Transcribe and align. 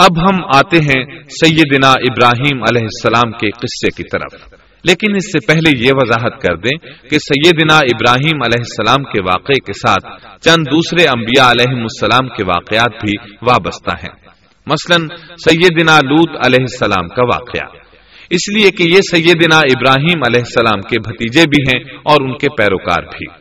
اب 0.00 0.20
ہم 0.20 0.44
آتے 0.54 0.76
ہیں 0.76 1.04
سیدنا 1.28 1.88
ابراہیم 1.88 2.62
علیہ 2.62 2.82
السلام 2.82 3.32
کے 3.32 3.50
قصے 3.50 3.88
کی 3.96 4.02
طرف۔ 4.02 4.54
لیکن 4.84 5.16
اس 5.16 5.24
سے 5.24 5.46
پہلے 5.46 5.78
یہ 5.78 5.90
وضاحت 5.92 6.40
کر 6.40 6.56
دیں 6.56 6.78
کہ 7.10 7.18
سیدنا 7.18 7.76
ابراہیم 7.76 8.42
علیہ 8.42 8.58
السلام 8.58 9.04
کے 9.04 9.22
واقعے 9.22 9.60
کے 9.60 9.72
ساتھ 9.72 10.22
چند 10.40 10.62
دوسرے 10.72 11.04
انبیاء 11.04 11.50
علیہ 11.50 11.80
السلام 11.82 12.28
کے 12.28 12.44
واقعات 12.44 13.04
بھی 13.04 13.12
وابستہ 13.42 13.90
ہیں۔ 13.90 14.30
مثلا 14.66 14.96
سیدنا 15.44 15.96
لوت 15.96 16.46
علیہ 16.46 16.60
السلام 16.60 17.08
کا 17.08 17.22
واقعہ۔ 17.24 17.76
اس 18.30 18.56
لیے 18.56 18.70
کہ 18.70 18.82
یہ 18.82 19.00
سیدنا 19.16 19.58
ابراہیم 19.58 20.20
علیہ 20.26 20.40
السلام 20.40 20.80
کے 20.80 21.00
بھتیجے 21.00 21.42
بھی 21.42 21.62
ہیں 21.62 21.96
اور 21.96 22.16
ان 22.20 22.38
کے 22.38 22.48
پیروکار 22.58 23.02
بھی۔ 23.02 23.39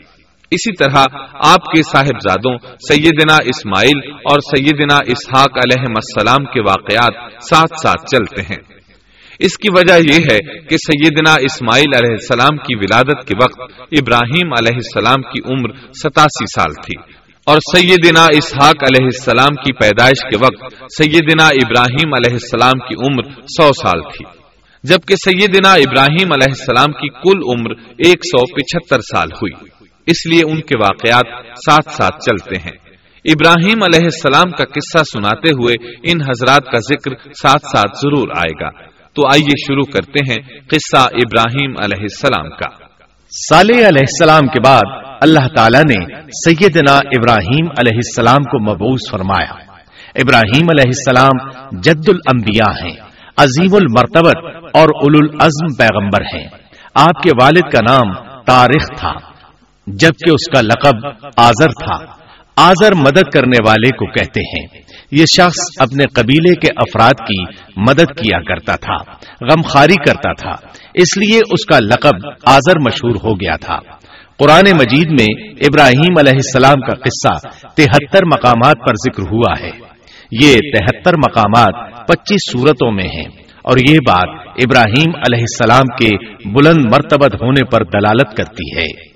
اسی 0.51 0.75
طرح 0.75 1.03
آپ 1.33 1.65
کے 1.65 1.83
صاحبزادوں، 1.83 2.57
سیدنا 2.89 3.35
اسماعیل 3.45 4.11
اور 4.13 4.39
سیدنا 4.39 4.97
اسحاق 5.07 5.57
علیہ 5.57 5.83
السلام 5.87 6.45
کے 6.45 6.61
واقعات 6.61 7.43
ساتھ 7.43 7.79
ساتھ 7.81 8.15
چلتے 8.15 8.41
ہیں۔ 8.41 8.79
اس 9.39 9.57
کی 9.57 9.67
وجہ 9.75 9.93
یہ 9.93 10.19
ہے 10.31 10.59
کہ 10.59 10.77
سیدنا 10.77 11.33
اسماعیل 11.33 11.95
علیہ 11.95 12.11
السلام 12.11 12.57
کی 12.57 12.75
ولادت 12.75 13.27
کے 13.27 13.33
وقت 13.43 13.59
ابراہیم 13.91 14.53
علیہ 14.53 14.75
السلام 14.75 15.21
کی 15.21 15.53
عمر 15.53 15.69
ستاسی 15.93 16.45
سال 16.45 16.73
تھی 16.73 17.13
اور 17.45 17.57
سیدنا 17.75 18.27
اسحاق 18.33 18.75
علیہ 18.83 19.05
السلام 19.05 19.55
کی 19.55 19.73
پیدائش 19.73 20.29
کے 20.29 20.45
وقت 20.45 20.73
سیدنا 20.97 21.47
ابراہیم 21.47 22.13
علیہ 22.13 22.33
السلام 22.33 22.79
کی 22.79 22.95
عمر 22.95 23.41
سو 23.41 23.67
سال 23.67 24.01
تھی۔ 24.01 24.25
جبکہ 24.83 25.15
سیدنا 25.15 25.73
ابراہیم 25.73 26.31
علیہ 26.31 26.47
السلام 26.47 26.91
کی 26.91 27.09
کل 27.09 27.39
عمر 27.47 27.71
ایک 27.79 28.17
سو 28.25 28.55
پچہتر 28.55 28.99
سال 28.99 29.27
ہوئی۔ 29.27 29.78
اس 30.09 30.25
لیے 30.31 30.41
ان 30.45 30.61
کے 30.61 30.77
واقعات 30.77 31.45
ساتھ 31.55 31.91
ساتھ 31.91 32.21
چلتے 32.21 32.55
ہیں۔ 32.55 32.89
ابراہیم 33.25 33.83
علیہ 33.83 34.03
السلام 34.03 34.51
کا 34.51 34.65
قصہ 34.65 35.03
سناتے 35.03 35.49
ہوئے 35.49 35.73
ان 36.11 36.21
حضرات 36.21 36.65
کا 36.65 36.79
ذکر 36.79 37.31
ساتھ 37.41 37.65
ساتھ 37.65 37.95
ضرور 37.95 38.27
آئے 38.37 38.65
گا۔ 38.65 38.89
تو 39.15 39.27
آئیے 39.27 39.63
شروع 39.67 39.85
کرتے 39.93 40.31
ہیں 40.31 40.59
قصہ 40.59 41.01
ابراہیم 41.01 41.71
علیہ 41.71 42.01
السلام 42.01 42.49
کا۔ 42.49 42.69
صالح 43.49 43.77
علیہ 43.77 43.87
السلام 43.87 44.47
کے 44.47 44.59
بعد 44.59 45.03
اللہ 45.21 45.47
تعالیٰ 45.55 45.81
نے 45.81 46.15
سیدنا 46.21 46.93
ابراہیم 46.93 47.65
علیہ 47.65 47.95
السلام 47.95 48.43
کو 48.43 48.73
مبوس 48.73 49.11
فرمایا۔ 49.11 49.53
ابراہیم 50.15 50.67
علیہ 50.71 50.83
السلام 50.85 51.49
جد 51.79 52.09
الانبیاء 52.09 52.87
ہیں، 52.87 52.95
عظیم 53.37 53.75
المرتبت 53.75 54.37
اور 54.73 54.87
اول 54.89 55.29
العزم 55.29 55.75
پیغمبر 55.77 56.21
ہیں۔ 56.21 56.47
آپ 56.93 57.23
کے 57.23 57.29
والد 57.41 57.71
کا 57.71 57.93
نام 57.93 58.13
تاریخ 58.41 58.99
تھا۔ 58.99 59.28
جبکہ 59.93 60.31
اس 60.31 60.51
کا 60.51 60.61
لقب 60.61 61.07
آزر 61.37 61.67
تھا۔ 61.67 62.19
آزر 62.55 62.93
مدد 62.93 63.29
کرنے 63.33 63.57
والے 63.67 63.89
کو 63.89 64.05
کہتے 64.05 64.41
ہیں۔ 64.41 64.67
یہ 65.11 65.25
شخص 65.35 65.81
اپنے 65.81 66.03
قبیلے 66.03 66.55
کے 66.55 66.67
افراد 66.75 67.13
کی 67.13 67.43
مدد 67.77 68.17
کیا 68.17 68.41
کرتا 68.41 68.75
تھا 68.75 69.11
غم 69.41 69.61
خاری 69.61 69.95
کرتا 70.07 70.33
تھا۔ 70.33 70.67
اس 70.93 71.17
لیے 71.17 71.37
اس 71.37 71.65
کا 71.65 71.79
لقب 71.79 72.29
آزر 72.45 72.79
مشہور 72.79 73.15
ہو 73.23 73.33
گیا 73.33 73.55
تھا۔ 73.61 73.79
قرآن 74.37 74.63
مجید 74.79 75.07
میں 75.07 75.49
ابراہیم 75.49 76.13
علیہ 76.19 76.33
السلام 76.33 76.81
کا 76.81 76.93
قصہ 76.93 77.47
تہتر 77.75 78.25
مقامات 78.25 78.75
پر 78.75 78.93
ذکر 78.93 79.23
ہوا 79.31 79.53
ہے۔ 79.59 79.71
یہ 80.31 80.55
تہتر 80.55 81.13
مقامات 81.13 82.07
پچیس 82.07 82.51
صورتوں 82.51 82.91
میں 82.91 83.07
ہیں۔ 83.07 83.49
اور 83.63 83.77
یہ 83.89 83.97
بات 84.07 84.47
ابراہیم 84.47 85.15
علیہ 85.15 85.39
السلام 85.39 85.85
کے 85.85 86.27
بلند 86.49 86.85
مرتبت 86.85 87.35
ہونے 87.41 87.65
پر 87.65 87.83
دلالت 87.83 88.37
کرتی 88.37 88.77
ہے۔ 88.77 89.08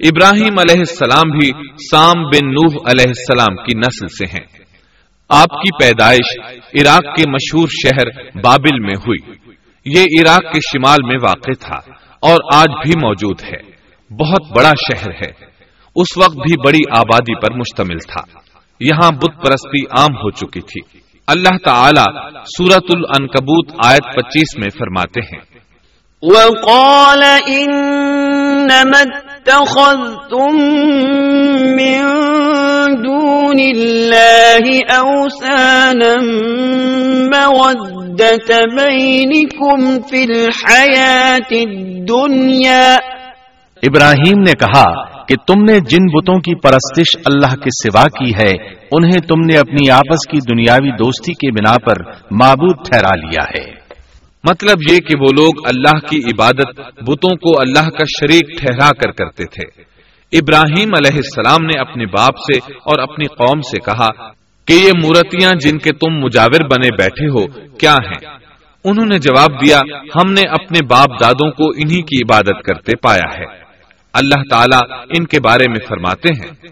ابراہیم 0.00 0.58
علیہ 0.58 0.78
السلام 0.78 1.38
بھی 1.38 1.50
سام 1.90 2.22
بن 2.22 2.48
نوح 2.48 2.74
علیہ 2.90 3.06
السلام 3.06 3.56
کی 3.56 3.78
نسل 3.78 4.08
سے 4.08 4.26
ہیں۔ 4.26 4.64
آپ 5.28 5.50
کی 5.50 5.84
پیدائش 5.84 6.38
عراق 6.80 7.16
کے 7.16 7.30
مشہور 7.30 7.68
شہر 7.68 8.22
بابل 8.40 8.78
میں 8.78 8.94
ہوئی۔ 8.94 9.32
یہ 9.84 10.04
عراق 10.20 10.40
کے 10.40 10.60
شمال 10.60 11.06
میں 11.06 11.16
واقع 11.22 11.52
تھا 11.60 11.92
اور 12.20 12.38
آج 12.54 12.68
بھی 12.68 12.98
موجود 13.06 13.42
ہے۔ 13.42 13.74
بہت 14.10 14.58
بڑا 14.58 14.70
شہر 14.70 15.10
ہے۔ 15.10 15.30
اس 15.96 16.18
وقت 16.18 16.36
بھی 16.36 16.66
بڑی 16.66 16.98
آبادی 16.98 17.34
پر 17.34 17.52
مشتمل 17.52 17.98
تھا۔ 17.98 18.38
یہاں 18.80 19.10
بت 19.10 19.46
پرستی 19.46 19.80
عام 19.98 20.14
ہو 20.14 20.30
چکی 20.30 20.60
تھی۔ 20.60 20.98
اللہ 21.26 21.56
تعالی 21.64 22.30
سورت 22.44 22.84
العنکبوت 22.94 23.72
آیت 23.86 24.02
پچیس 24.02 24.56
میں 24.56 24.68
فرماتے 24.78 25.20
ہیں۔ 25.20 25.54
وقال 26.22 27.22
انما 27.46 29.02
اتخذتم 29.44 30.56
من 31.76 32.00
دون 33.02 33.58
الله 33.58 34.78
اوسانا 34.90 36.14
مودة 37.32 38.48
بينكم 38.76 40.00
في 40.08 40.24
الحياة 40.24 41.50
الدنيا. 41.52 42.94
ابراہیم 43.82 44.40
نے 44.40 44.52
کہا 44.52 45.04
کہ 45.26 45.34
تم 45.46 45.64
نے 45.64 45.80
جن 45.80 46.06
بتوں 46.06 46.38
کی 46.38 46.54
پرستش 46.54 47.16
اللہ 47.26 47.54
کے 47.54 47.70
سوا 47.70 48.04
کی 48.04 48.30
ہے، 48.34 48.74
انہیں 48.92 49.20
تم 49.20 49.40
نے 49.40 49.58
اپنی 49.58 49.90
آپس 49.90 50.26
کی 50.26 50.38
دنیاوی 50.38 50.90
دوستی 50.90 51.32
کے 51.32 51.50
بنا 51.52 51.76
پر 51.86 52.12
معبود 52.30 52.76
ٹھہرا 52.90 53.16
لیا 53.16 53.44
ہے۔ 53.44 53.83
مطلب 54.44 54.92
یہ 54.92 54.98
کہ 54.98 55.14
وہ 55.20 55.26
لوگ 55.36 55.66
اللہ 55.66 56.06
کی 56.06 56.18
عبادت 56.18 56.80
بتوں 56.80 57.36
کو 57.36 57.60
اللہ 57.60 57.90
کا 57.90 58.04
شریک 58.04 58.58
ٹھہرا 58.58 58.90
کر 58.90 59.10
کرتے 59.10 59.44
تھے۔ 59.44 59.82
ابراہیم 60.38 60.88
علیہ 60.98 61.16
السلام 61.16 61.66
نے 61.66 61.80
اپنے 61.80 62.06
باپ 62.06 62.34
سے 62.36 62.72
اور 62.72 62.98
اپنی 62.98 63.24
قوم 63.24 63.60
سے 63.60 63.78
کہا 63.78 64.08
کہ 64.64 64.72
یہ 64.72 64.90
مورتیاں 65.04 65.52
جن 65.60 65.78
کے 65.78 65.92
تم 65.92 66.12
مجاور 66.12 66.64
بنے 66.64 66.88
بیٹھے 66.96 67.28
ہو 67.28 67.46
کیا 67.78 67.92
ہیں؟ 67.92 68.28
انہوں 68.84 69.06
نے 69.06 69.18
جواب 69.18 69.66
دیا، 69.66 69.78
ہم 70.16 70.32
نے 70.32 70.42
اپنے 70.48 70.78
باپ 70.86 71.20
دادوں 71.20 71.50
کو 71.50 71.64
انہی 71.68 72.02
کی 72.02 72.16
عبادت 72.16 72.64
کرتے 72.64 72.96
پایا 72.96 73.38
ہے۔ 73.38 73.64
اللہ 74.12 74.42
تعالیٰ 74.50 74.98
ان 75.18 75.24
کے 75.24 75.40
بارے 75.40 75.64
میں 75.68 75.86
فرماتے 75.88 76.28
ہیں۔ 76.28 76.68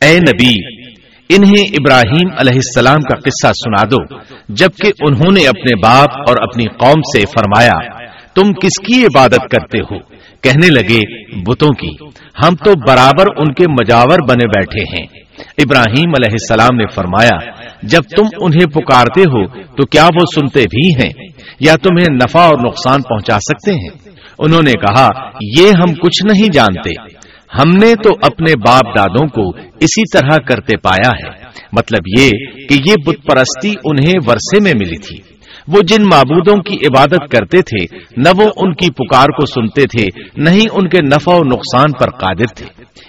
اے 0.00 0.18
نبی 0.18 0.85
انہیں 1.28 1.62
ابراہیم 1.62 2.28
علیہ 2.38 2.54
السلام 2.54 3.00
کا 3.00 3.16
قصہ 3.16 3.46
سنا 3.46 3.86
دو، 3.90 4.18
جبکہ 4.48 4.90
انہوں 5.08 5.32
نے 5.32 5.48
اپنے 5.48 5.76
باپ 5.82 6.18
اور 6.28 6.36
اپنی 6.42 6.64
قوم 6.64 7.00
سے 7.00 7.20
فرمایا، 7.20 8.06
تم 8.34 8.52
کس 8.52 8.86
کی 8.86 9.04
عبادت 9.04 9.50
کرتے 9.50 9.78
ہو؟ 9.78 9.98
کہنے 10.42 10.66
لگے، 10.66 11.24
بتوں 11.50 11.68
کی، 11.68 12.06
ہم 12.44 12.54
تو 12.54 12.72
برابر 12.88 13.26
ان 13.36 13.52
کے 13.52 13.64
مجاور 13.68 14.18
بنے 14.28 14.46
بیٹھے 14.46 14.98
ہیں۔ 14.98 15.06
ابراہیم 15.58 16.08
علیہ 16.08 16.32
السلام 16.32 16.76
نے 16.76 16.86
فرمایا، 16.86 17.50
جب 17.82 18.00
تم 18.16 18.22
انہیں 18.40 18.66
پکارتے 18.66 19.20
ہو، 19.20 19.46
تو 19.48 19.86
کیا 19.86 20.04
وہ 20.04 20.24
سنتے 20.34 20.60
بھی 20.60 21.06
ہیں؟ 21.06 21.28
یا 21.60 21.74
تمہیں 21.82 22.14
نفع 22.14 22.40
اور 22.40 22.58
نقصان 22.66 23.02
پہنچا 23.02 23.38
سکتے 23.38 23.72
ہیں؟ 23.72 24.10
انہوں 24.38 24.62
نے 24.62 24.72
کہا، 24.72 25.08
یہ 25.56 25.68
ہم 25.68 25.94
کچھ 25.94 26.26
نہیں 26.26 26.48
جانتے۔ 26.52 27.15
ہم 27.54 27.68
نے 27.68 27.94
تو 27.94 28.10
اپنے 28.22 28.52
باپ 28.68 28.98
دادوں 28.98 29.28
کو 29.28 29.58
اسی 29.80 30.18
طرح 30.18 30.36
کرتے 30.46 30.76
پایا 30.76 31.08
ہے۔ 31.08 31.44
مطلب 31.72 32.20
یہ 32.20 32.30
کہ 32.68 32.74
یہ 32.86 32.94
بت 33.06 33.16
پرستی 33.26 33.74
انہیں 33.84 34.14
ورثے 34.26 34.62
میں 34.62 34.72
ملی 34.78 34.98
تھی۔ 34.98 35.36
وہ 35.68 35.82
جن 35.88 36.02
معبودوں 36.02 36.62
کی 36.62 36.74
عبادت 36.74 37.30
کرتے 37.30 37.58
تھے، 37.62 37.98
نہ 38.16 38.28
وہ 38.38 38.50
ان 38.56 38.74
کی 38.74 38.90
پکار 38.90 39.26
کو 39.26 39.46
سنتے 39.46 39.82
تھے، 39.82 40.06
نہ 40.36 40.50
ہی 40.50 40.64
ان 40.72 40.88
کے 40.88 40.98
نفع 41.00 41.34
و 41.34 41.40
نقصان 41.44 41.92
پر 41.92 42.10
قادر 42.10 42.54
تھے۔ 42.56 42.66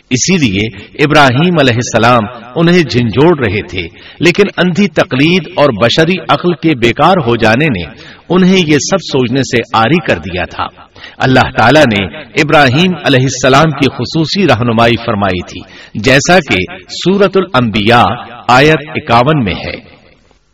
اسی 0.09 0.37
لیے 0.37 0.81
ابراہیم 1.03 1.55
علیہ 1.59 1.73
السلام 1.73 2.23
انہیں 2.55 2.81
جھنجھوڑ 2.81 3.47
رہے 3.47 3.61
تھے، 3.61 3.87
لیکن 4.19 4.43
اندھی 4.57 4.87
تقلید 4.87 5.43
اور 5.55 5.85
بشری 5.85 6.19
عقل 6.29 6.53
کے 6.53 6.69
بیکار 6.77 7.13
ہو 7.27 7.35
جانے 7.35 7.65
نے 7.65 7.83
انہیں 8.29 8.57
یہ 8.57 8.77
سب 8.77 8.97
سوچنے 9.01 9.41
سے 9.41 9.57
آری 9.73 9.99
کر 10.07 10.17
دیا 10.17 10.43
تھا۔ 10.45 10.86
اللہ 11.17 11.39
تعالیٰ 11.39 11.81
نے 11.81 12.19
ابراہیم 12.19 12.91
علیہ 13.05 13.25
السلام 13.25 13.63
کی 13.63 13.89
خصوصی 13.89 14.45
رہنمائی 14.45 14.97
فرمائی 14.97 15.41
تھی، 15.41 15.61
جیسا 15.95 16.39
کہ 16.49 16.55
سورت 16.89 17.37
الانبیاء 17.37 18.37
آیت 18.47 18.89
اکاون 18.95 19.43
میں 19.43 19.53
ہے۔ 19.53 19.97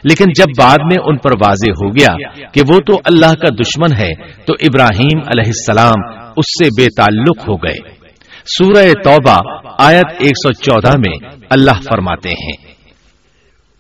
لیکن 0.05 0.25
جب 0.25 0.45
بعد 0.59 0.79
میں 0.83 0.97
ان 1.05 1.17
پر 1.17 1.31
واضح 1.47 1.71
ہو 1.71 1.91
گیا 1.91 2.29
کہ 2.53 2.61
وہ 2.69 2.81
تو 2.87 2.93
اللہ 3.05 3.27
کا 3.27 3.49
دشمن 3.49 3.93
ہے، 3.97 4.15
تو 4.47 4.53
ابراہیم 4.61 5.19
علیہ 5.19 5.47
السلام 5.47 6.29
اس 6.37 6.65
سے 6.65 6.83
بے 6.83 6.87
تعلق 6.97 7.49
ہو 7.49 7.57
گئے۔ 7.57 7.99
سورہ 8.59 8.93
توبہ 9.05 9.59
آیت 9.79 10.07
114 10.21 10.93
میں 10.99 11.29
اللہ 11.51 11.71
فرماتے 11.71 12.29
ہیں۔ 12.29 12.78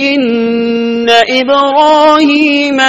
ان 0.00 1.06
ابراہیم 1.28 2.80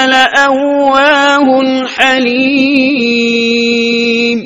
حلیم 2.00 4.40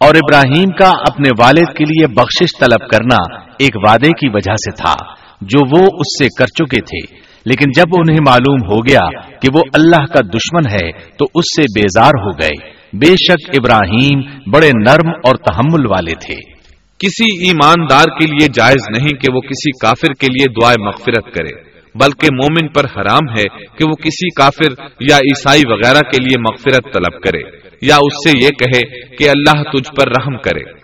اور 0.00 0.14
ابراہیم 0.14 0.70
کا 0.70 0.88
اپنے 0.88 1.30
والد 1.38 1.76
کے 1.76 1.84
لیے 1.84 2.06
بخشش 2.06 2.60
طلب 2.60 2.88
کرنا 2.88 3.16
ایک 3.58 3.70
وعدے 3.74 4.08
کی 4.08 4.28
وجہ 4.28 4.52
سے 4.52 4.76
تھا، 4.76 4.94
جو 5.40 5.58
وہ 5.70 5.84
اس 5.84 6.18
سے 6.18 6.26
کر 6.38 6.46
چکے 6.46 6.80
تھے۔ 6.80 7.30
لیکن 7.46 7.70
جب 7.76 7.84
انہیں 7.98 8.18
معلوم 8.26 8.72
ہو 8.72 8.78
گیا 8.78 9.20
کہ 9.20 9.48
وہ 9.54 9.62
اللہ 9.74 9.96
کا 9.96 10.20
دشمن 10.20 10.70
ہے، 10.70 10.92
تو 10.92 11.24
اس 11.34 11.44
سے 11.56 11.62
بیزار 11.62 12.06
ہو 12.06 12.30
گئے۔ 12.30 12.80
بے 12.92 13.06
شک 13.06 13.48
ابراہیم 13.48 14.50
بڑے 14.50 14.68
نرم 14.68 15.08
اور 15.08 15.34
تحمل 15.34 15.86
والے 15.86 16.12
تھے۔ 16.12 16.59
کسی 17.00 17.48
ایماندار 17.48 18.04
کے 18.04 18.26
لیے 18.26 18.48
جائز 18.54 18.82
نہیں 18.90 19.20
کہ 19.20 19.34
وہ 19.34 19.40
کسی 19.40 19.70
کافر 19.70 20.12
کے 20.12 20.26
لیے 20.26 20.52
دعائیں 20.52 20.84
مغفرت 20.84 21.34
کرے، 21.34 21.70
بلکہ 21.94 22.28
مومن 22.32 22.68
پر 22.68 22.84
حرام 22.84 23.38
ہے 23.38 23.44
کہ 23.78 23.84
وہ 23.84 23.92
کسی 23.92 24.28
کافر 24.30 24.82
یا 25.00 25.16
عیسائی 25.16 25.62
وغیرہ 25.66 26.00
کے 26.00 26.22
لیے 26.22 26.40
مغفرت 26.40 26.92
طلب 26.92 27.22
کرے، 27.22 27.40
یا 27.82 27.96
اس 27.96 28.30
سے 28.30 28.38
یہ 28.44 28.48
کہے 28.48 29.14
کہ 29.16 29.30
اللہ 29.30 29.62
تجھ 29.62 29.90
پر 29.96 30.08
رحم 30.08 30.38
کرے۔ 30.38 30.80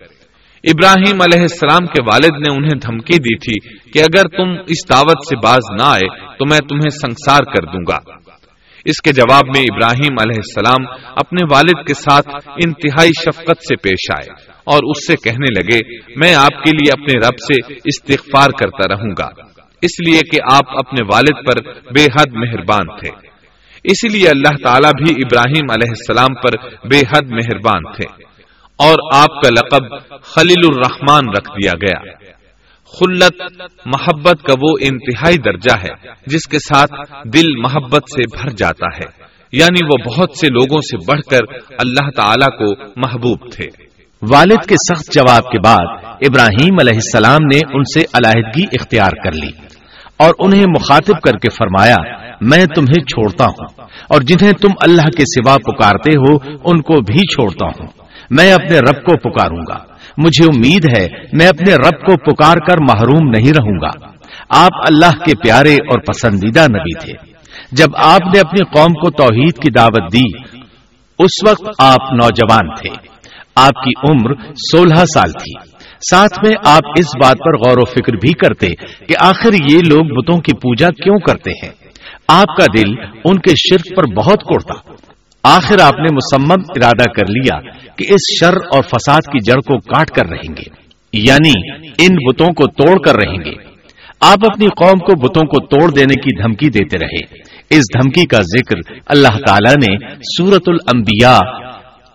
ابراہیم 0.64 1.20
علیہ 1.20 1.40
السلام 1.40 1.86
کے 1.86 2.02
والد 2.02 2.48
نے 2.48 2.56
انہیں 2.56 2.80
دھمکی 2.86 3.18
دی 3.18 3.36
تھی 3.38 3.78
کہ 3.90 3.98
اگر 3.98 4.22
تم 4.22 4.50
اس 4.68 4.90
دعوت 4.90 5.26
سے 5.28 5.36
باز 5.36 5.78
نہ 5.78 5.82
آئے 5.82 6.36
تو 6.38 6.46
میں 6.50 6.58
تمہیں 6.58 6.90
سنسار 6.90 7.42
کر 7.42 7.64
دوں 7.64 7.84
گا۔ 7.88 7.98
اس 8.84 9.02
کے 9.02 9.12
جواب 9.12 9.42
میں 9.56 9.62
ابراہیم 9.62 10.16
علیہ 10.20 10.38
السلام 10.38 10.96
اپنے 11.16 11.46
والد 11.50 11.86
کے 11.86 11.94
ساتھ 11.94 12.28
انتہائی 12.64 13.10
شفقت 13.10 13.58
سے 13.58 13.76
پیش 13.76 14.10
آئے۔ 14.16 14.55
اور 14.66 14.78
اس 14.90 15.06
سے 15.06 15.16
کہنے 15.24 15.60
لگے، 15.60 15.98
میں 16.16 16.34
آپ 16.34 16.64
کے 16.64 16.70
لیے 16.70 16.92
اپنے 16.92 17.28
رب 17.28 17.38
سے 17.38 17.74
استغفار 17.84 18.50
کرتا 18.50 18.94
رہوں 18.94 19.14
گا۔ 19.18 19.28
اس 19.82 20.08
لیے 20.08 20.20
کہ 20.32 20.38
آپ 20.52 20.78
اپنے 20.78 21.04
والد 21.14 21.46
پر 21.46 21.72
بے 21.72 22.04
حد 22.04 22.32
مہربان 22.32 22.98
تھے۔ 22.98 23.10
اس 23.84 24.04
لیے 24.04 24.28
اللہ 24.28 24.56
تعالیٰ 24.62 24.90
بھی 24.90 25.14
ابراہیم 25.18 25.66
علیہ 25.70 25.88
السلام 25.88 26.34
پر 26.34 26.86
بے 26.88 26.98
حد 26.98 27.30
مہربان 27.30 27.92
تھے۔ 27.92 28.24
اور 28.78 28.94
آپ 29.14 29.42
کا 29.42 29.48
لقب 29.48 29.82
خلیل 30.22 30.68
الرحمان 30.68 31.28
رکھ 31.28 31.50
دیا 31.50 31.72
گیا۔ 31.72 32.12
خلت، 32.84 33.42
محبت 33.86 34.42
کا 34.42 34.54
وہ 34.62 34.76
انتہائی 34.80 35.36
درجہ 35.36 35.76
ہے، 35.76 36.08
جس 36.26 36.48
کے 36.48 36.58
ساتھ 36.58 36.92
دل 37.24 37.56
محبت 37.56 38.02
سے 38.16 38.22
بھر 38.36 38.50
جاتا 38.50 38.96
ہے۔ 38.96 39.26
یعنی 39.52 39.86
وہ 39.86 40.10
بہت 40.10 40.30
سے 40.40 40.46
لوگوں 40.46 40.80
سے 40.80 40.96
بڑھ 40.96 41.20
کر 41.30 41.54
اللہ 41.78 42.10
تعالی 42.16 42.56
کو 42.56 42.92
محبوب 42.96 43.52
تھے۔ 43.52 43.86
والد 44.22 44.68
کے 44.68 44.74
سخت 44.74 45.14
جواب 45.14 45.42
کے 45.42 45.58
بعد 45.60 45.86
ابراہیم 46.04 46.74
علیہ 46.80 46.94
السلام 46.94 47.46
نے 47.54 47.58
ان 47.72 47.82
سے 47.94 48.00
علیحدگی 48.00 48.62
اختیار 48.80 49.10
کر 49.24 49.32
لی 49.32 49.50
اور 50.18 50.34
انہیں 50.38 50.64
مخاطب 50.68 51.20
کر 51.20 51.38
کے 51.38 51.48
فرمایا، 51.50 51.96
میں 52.40 52.64
تمہیں 52.64 53.02
چھوڑتا 53.02 53.44
ہوں 53.44 53.66
اور 54.08 54.20
جنہیں 54.20 54.52
تم 54.52 54.68
اللہ 54.80 55.02
کے 55.02 55.22
سوا 55.22 55.56
پکارتے 55.56 56.18
ہو، 56.18 56.52
ان 56.64 56.82
کو 56.82 57.00
بھی 57.00 57.18
چھوڑتا 57.18 57.66
ہوں۔ 57.66 57.86
میں 58.30 58.52
اپنے 58.52 58.78
رب 58.78 59.04
کو 59.04 59.30
پکاروں 59.30 59.64
گا۔ 59.68 59.78
مجھے 60.18 60.44
امید 60.44 60.84
ہے، 60.96 61.06
میں 61.32 61.48
اپنے 61.48 61.74
رب 61.74 62.06
کو 62.06 62.34
پکار 62.34 62.56
کر 62.56 62.76
محروم 62.80 63.28
نہیں 63.28 63.52
رہوں 63.52 63.80
گا۔ 63.82 64.08
آپ 64.48 64.72
اللہ 64.74 65.10
کے 65.10 65.32
پیارے 65.42 65.74
اور 65.74 66.00
پسندیدہ 66.00 66.60
نبی 66.60 66.98
تھے۔ 66.98 67.12
جب 67.72 67.88
آپ 67.96 68.20
نے 68.34 68.38
اپنی 68.38 68.64
قوم 68.64 68.92
کو 68.92 69.10
توحید 69.10 69.62
کی 69.62 69.70
دعوت 69.70 70.12
دی، 70.12 70.58
اس 71.18 71.48
وقت 71.48 71.64
آپ 71.78 72.12
نوجوان 72.12 72.74
تھے۔ 72.82 73.15
آپ 73.56 73.84
کی 73.84 73.90
عمر 74.08 74.34
سولہ 74.54 75.04
سال 75.04 75.30
تھی۔ 75.32 75.70
ساتھ 76.10 76.46
میں 76.46 76.54
آپ 76.66 76.82
اس 76.98 77.16
بات 77.16 77.36
پر 77.38 77.56
غور 77.58 77.78
و 77.78 77.84
فکر 77.84 78.12
بھی 78.12 78.32
کرتے 78.32 78.66
کہ 79.06 79.14
آخر 79.20 79.52
یہ 79.52 79.78
لوگ 79.78 80.18
بتوں 80.18 80.40
کی 80.40 80.56
پوجا 80.56 80.88
کیوں 80.90 81.18
کرتے 81.18 81.50
ہیں۔ 81.50 81.72
آپ 82.28 82.56
کا 82.56 82.64
دل 82.76 82.90
ان 83.24 83.38
کے 83.38 83.54
شرک 83.56 83.96
پر 83.96 84.04
بہت 84.14 84.42
کوڑتا۔ 84.42 84.92
آخر 85.42 85.80
آپ 85.80 85.94
نے 85.94 86.14
مسمم 86.14 86.62
ارادہ 86.76 87.10
کر 87.10 87.26
لیا 87.28 87.60
کہ 87.96 88.04
اس 88.08 88.38
شر 88.40 88.56
اور 88.72 88.82
فساد 88.82 89.20
کی 89.20 89.38
جڑ 89.38 89.54
کو 89.54 89.78
کاٹ 89.78 90.10
کر 90.10 90.26
رہیں 90.26 90.54
گے۔ 90.56 90.86
یعنی 91.12 91.52
ان 91.98 92.14
بتوں 92.14 92.46
کو 92.46 92.66
توڑ 92.66 92.98
کر 93.02 93.14
رہیں 93.14 93.44
گے۔ 93.44 93.52
آپ 94.20 94.38
اپنی 94.52 94.66
قوم 94.66 94.98
کو 94.98 95.28
بتوں 95.28 95.42
کو 95.42 95.66
توڑ 95.66 95.90
دینے 95.90 96.20
کی 96.20 96.42
دھمکی 96.42 96.68
دیتے 96.68 96.98
رہے۔ 96.98 97.46
اس 97.70 97.82
دھمکی 97.94 98.26
کا 98.26 98.38
ذکر 98.42 98.98
اللہ 99.06 99.38
تعالی 99.46 99.90
نے 99.90 100.14
سورت 100.22 100.62
الانبیاء 100.66 101.65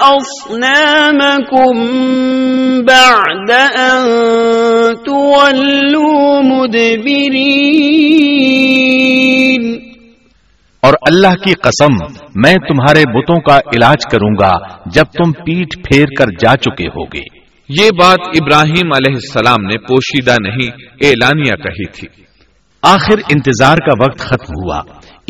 أَصْنَامَكُمْ 0.00 1.86
بَعْدَ 2.84 3.52
أَن 3.52 4.04
تُوَلُّوا 5.04 6.40
مُدْبِرِينَ۔ 6.40 7.28
اور 10.82 10.94
اللہ 11.10 11.34
کی 11.44 11.52
قسم 11.52 11.94
میں 12.34 12.54
تمہارے 12.54 13.18
بتوں 13.18 13.40
کا 13.40 13.56
علاج 13.56 14.10
کروں 14.12 14.34
گا 14.40 14.52
جب 14.86 15.04
تم 15.04 15.32
پیٹ 15.32 15.88
پھیر 15.88 16.06
کر 16.18 16.26
جا 16.26 16.56
چکے 16.56 16.88
ہوگے۔ 16.88 17.38
یہ 17.68 17.90
بات 18.00 18.18
ابراہیم 18.20 18.92
علیہ 18.96 19.14
السلام 19.14 19.66
نے 19.66 19.78
پوشیدہ 19.78 20.34
نہیں 20.42 20.70
اعلانیہ 21.04 21.54
کہی 21.54 21.86
تھی۔ 21.86 22.27
آخر 22.82 23.18
انتظار 23.30 23.76
کا 23.76 24.04
وقت 24.04 24.18
ختم 24.18 24.52
ہوا۔ 24.62 24.78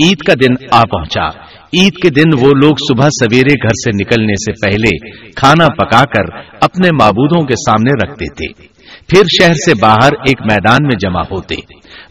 عید 0.05 0.19
کا 0.19 0.33
دن 0.35 0.65
آ 0.71 0.83
پہنچا۔ 0.83 1.27
عید 1.75 1.93
کے 2.03 2.11
دن 2.11 2.39
وہ 2.41 2.53
لوگ 2.63 2.75
صبح 2.89 3.09
سویرے 3.09 3.53
گھر 3.53 3.69
سے 3.69 3.91
نکلنے 4.03 4.33
سے 4.33 4.53
پہلے 4.53 5.11
کھانا 5.37 5.67
پکا 5.67 6.03
کر 6.05 6.37
اپنے 6.61 6.89
معبودوں 7.01 7.47
کے 7.47 7.55
سامنے 7.55 7.91
رکھتے 7.91 8.25
تھے۔ 8.35 8.67
پھر 9.09 9.23
شہر 9.41 9.55
سے 9.55 9.73
باہر 9.81 10.11
ایک 10.13 10.41
میدان 10.41 10.87
میں 10.87 10.97
جمع 11.01 11.23
ہوتے۔ 11.31 11.55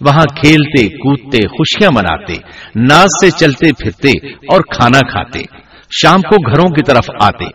وہاں 0.01 0.23
کھیلتے، 0.23 0.87
کودتے، 0.87 1.47
خوشیاں 1.47 1.89
مناتے، 1.95 2.33
ناز 2.75 3.07
سے 3.21 3.31
چلتے 3.31 3.69
پھرتے 3.79 4.09
اور 4.33 4.61
کھانا 4.75 4.99
کھاتے۔ 5.11 5.39
شام 6.01 6.21
کو 6.21 6.51
گھروں 6.51 6.69
کی 6.69 6.83
طرف 6.83 7.05
آتے۔ 7.21 7.45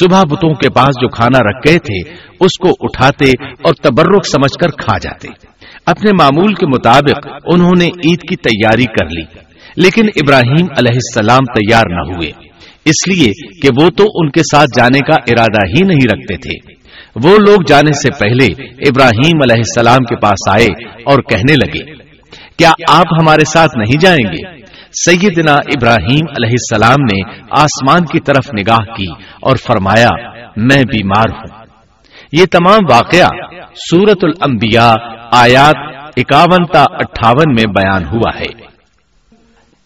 صبح 0.00 0.22
بتوں 0.22 0.54
کے 0.54 0.70
پاس 0.70 0.88
جو 0.88 1.08
کھانا 1.08 1.38
رکھ 1.38 1.68
گئے 1.68 1.78
تھے، 1.78 2.14
اس 2.40 2.58
کو 2.60 2.68
اٹھاتے 2.80 3.30
اور 3.40 3.74
تبرک 3.82 4.26
سمجھ 4.26 4.58
کر 4.60 4.68
کھا 4.68 4.98
جاتے۔ 4.98 5.49
اپنے 5.90 6.10
معمول 6.20 6.54
کے 6.54 6.66
مطابق 6.66 7.28
انہوں 7.54 7.76
نے 7.78 7.86
عید 7.86 8.20
کی 8.20 8.36
تیاری 8.36 8.84
کر 8.84 9.06
لی، 9.10 9.24
لیکن 9.76 10.04
ابراہیم 10.16 10.66
علیہ 10.78 10.94
السلام 10.94 11.44
تیار 11.54 11.84
نہ 11.88 12.14
ہوئے۔ 12.14 12.30
اس 12.84 13.08
لیے 13.08 13.32
کہ 13.62 13.68
وہ 13.82 13.88
تو 13.90 14.04
ان 14.14 14.30
کے 14.30 14.40
ساتھ 14.40 14.70
جانے 14.78 14.98
کا 14.98 15.16
ارادہ 15.28 15.66
ہی 15.68 15.82
نہیں 15.84 16.06
رکھتے 16.06 16.36
تھے۔ 16.36 16.80
وہ 17.24 17.38
لوگ 17.38 17.58
جانے 17.68 17.92
سے 17.92 18.10
پہلے 18.10 18.46
ابراہیم 18.88 19.38
علیہ 19.42 19.56
السلام 19.56 19.98
کے 19.98 20.16
پاس 20.16 20.48
آئے 20.48 20.66
اور 21.02 21.18
کہنے 21.18 21.52
لگے، 21.52 21.94
کیا 22.58 22.72
آپ 22.88 23.06
ہمارے 23.22 23.44
ساتھ 23.44 23.78
نہیں 23.78 24.00
جائیں 24.00 24.32
گے؟ 24.32 24.60
سیدنا 24.92 25.52
ابراہیم 25.52 26.26
علیہ 26.30 26.52
السلام 26.52 27.02
نے 27.02 27.42
آسمان 27.50 28.04
کی 28.04 28.20
طرف 28.20 28.54
نگاہ 28.58 28.94
کی 28.94 29.06
اور 29.42 29.56
فرمایا، 29.56 30.08
میں 30.56 30.82
بیمار 30.82 31.30
ہوں۔ 31.30 31.59
یہ 32.32 32.44
تمام 32.44 32.78
واقعہ 32.90 33.28
سورت 33.74 34.18
الانبیاء 34.22 34.92
آیات 35.32 35.76
اکاون 36.16 36.66
تا 36.72 36.82
اٹھاون 36.82 37.54
میں 37.54 37.64
بیان 37.64 38.04
ہوا 38.04 38.40
ہے۔ 38.40 38.70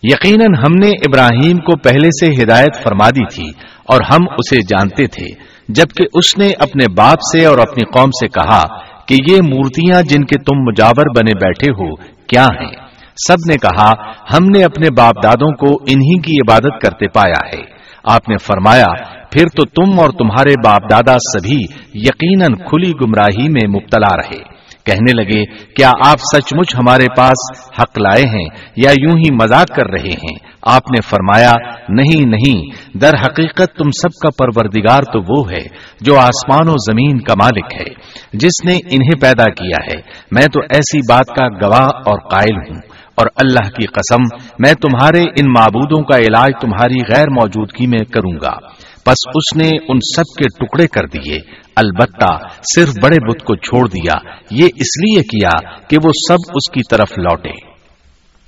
یقیناً 0.02 0.54
ہم 0.58 0.72
نے 0.80 0.88
ابراہیم 0.88 1.56
کو 1.56 1.76
پہلے 1.76 2.08
سے 2.08 2.42
ہدایت 2.42 2.82
فرما 2.82 3.10
دی 3.10 3.34
تھی 3.34 3.48
اور 3.88 4.00
ہم 4.12 4.18
اسے 4.38 4.56
جانتے 4.56 5.06
تھے، 5.06 5.26
جبکہ 5.68 6.04
اس 6.14 6.38
نے 6.38 6.48
اپنے 6.58 6.84
باپ 6.96 7.18
سے 7.32 7.44
اور 7.44 7.58
اپنی 7.58 7.84
قوم 7.84 8.10
سے 8.10 8.28
کہا 8.28 8.78
کہ 9.06 9.16
یہ 9.30 9.36
مورتیاں 9.36 10.02
جن 10.02 10.24
کے 10.24 10.38
تم 10.38 10.56
مجاور 10.56 11.04
بنے 11.16 11.46
بیٹھے 11.46 11.72
ہو 11.72 11.94
کیا 12.26 12.44
ہیں؟ 12.44 12.76
سب 13.28 13.36
نے 13.48 13.56
کہا، 13.56 13.90
ہم 14.10 14.44
نے 14.44 14.64
اپنے 14.64 14.88
باپ 14.96 15.14
دادوں 15.22 15.52
کو 15.52 15.66
انہی 15.66 16.20
کی 16.20 16.32
عبادت 16.32 16.80
کرتے 16.82 17.08
پایا 17.08 17.48
ہے۔ 17.54 17.74
آپ 18.04 18.28
نے 18.28 18.36
فرمایا 18.38 19.14
پھر 19.34 19.46
تو 19.46 19.64
تم 19.64 20.00
اور 20.00 20.10
تمہارے 20.10 20.54
باپ 20.64 20.82
دادا 20.90 21.18
سبھی 21.18 21.60
یقیناً 21.94 22.54
کھلی 22.54 22.90
گمراہی 22.90 23.48
میں 23.48 23.68
مبتلا 23.68 24.16
رہے۔ 24.16 24.54
کہنے 24.86 25.22
لگے، 25.22 25.46
کیا 25.46 25.90
آپ 26.06 26.18
سچ 26.18 26.54
مچ 26.54 26.74
ہمارے 26.74 27.06
پاس 27.16 27.68
حق 27.78 27.98
لائے 27.98 28.22
ہیں 28.22 28.48
یا 28.76 28.90
یوں 28.90 29.18
ہی 29.18 29.34
مزاق 29.34 29.66
کر 29.66 29.86
رہے 29.86 30.10
ہیں؟ 30.10 30.36
آپ 30.62 30.90
نے 30.90 31.00
فرمایا، 31.00 31.52
نہیں 31.88 32.28
نہیں، 32.28 32.62
در 32.98 33.12
حقیقت 33.26 33.78
تم 33.78 33.90
سب 33.90 34.22
کا 34.22 34.28
پروردگار 34.38 35.02
تو 35.02 35.20
وہ 35.20 35.50
ہے 35.50 35.66
جو 36.00 36.18
آسمان 36.18 36.68
و 36.68 36.72
زمین 36.72 37.20
کا 37.20 37.34
مالک 37.42 37.74
ہے، 37.74 37.94
جس 38.32 38.64
نے 38.64 38.72
انہیں 38.72 39.20
پیدا 39.20 39.44
کیا 39.44 39.86
ہے۔ 39.86 40.00
میں 40.30 40.46
تو 40.46 40.60
ایسی 40.60 40.98
بات 41.08 41.26
کا 41.26 41.48
گواہ 41.48 41.86
اور 41.86 42.30
قائل 42.30 42.56
ہوں۔ 42.56 42.80
اور 43.14 43.26
اللہ 43.36 43.70
کی 43.70 43.86
قسم، 43.86 44.22
میں 44.58 44.74
تمہارے 44.74 45.20
ان 45.20 45.46
معبودوں 45.46 46.02
کا 46.02 46.18
علاج 46.18 46.50
تمہاری 46.60 47.14
غیر 47.14 47.30
موجودگی 47.30 47.86
میں 47.86 48.04
کروں 48.04 48.38
گا۔ 48.42 48.73
بس 49.06 49.28
اس 49.34 49.56
نے 49.56 49.68
ان 49.68 49.98
سب 50.16 50.38
کے 50.38 50.64
ٹکڑے 50.64 50.86
کر 50.86 51.06
دیے۔ 51.06 51.38
البتہ 51.76 52.48
صرف 52.76 52.94
بڑے 53.02 53.16
بت 53.16 53.44
کو 53.44 53.56
چھوڑ 53.56 53.88
دیا۔ 53.88 54.14
یہ 54.50 54.64
اس 54.64 55.00
لیے 55.00 55.22
کیا 55.22 55.78
کہ 55.78 55.96
وہ 56.04 56.10
سب 56.28 56.38
اس 56.54 56.70
کی 56.70 56.80
طرف 56.90 57.18
لوٹے 57.18 57.74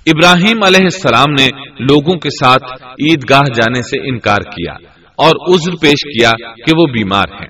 ابراہیم 0.07 0.63
علیہ 0.63 0.83
السلام 0.83 1.33
نے 1.39 1.47
لوگوں 1.81 2.19
کے 2.19 2.31
ساتھ 2.31 2.65
عید 2.85 3.31
گاہ 3.31 3.53
جانے 3.55 3.83
سے 3.83 4.09
انکار 4.09 4.41
کیا 4.41 4.73
اور 5.17 5.55
عذر 5.55 5.73
پیش 5.81 5.93
کیا 5.93 6.31
کہ 6.55 6.73
وہ 6.77 6.87
بیمار 6.93 7.25
ہیں۔ 7.29 7.49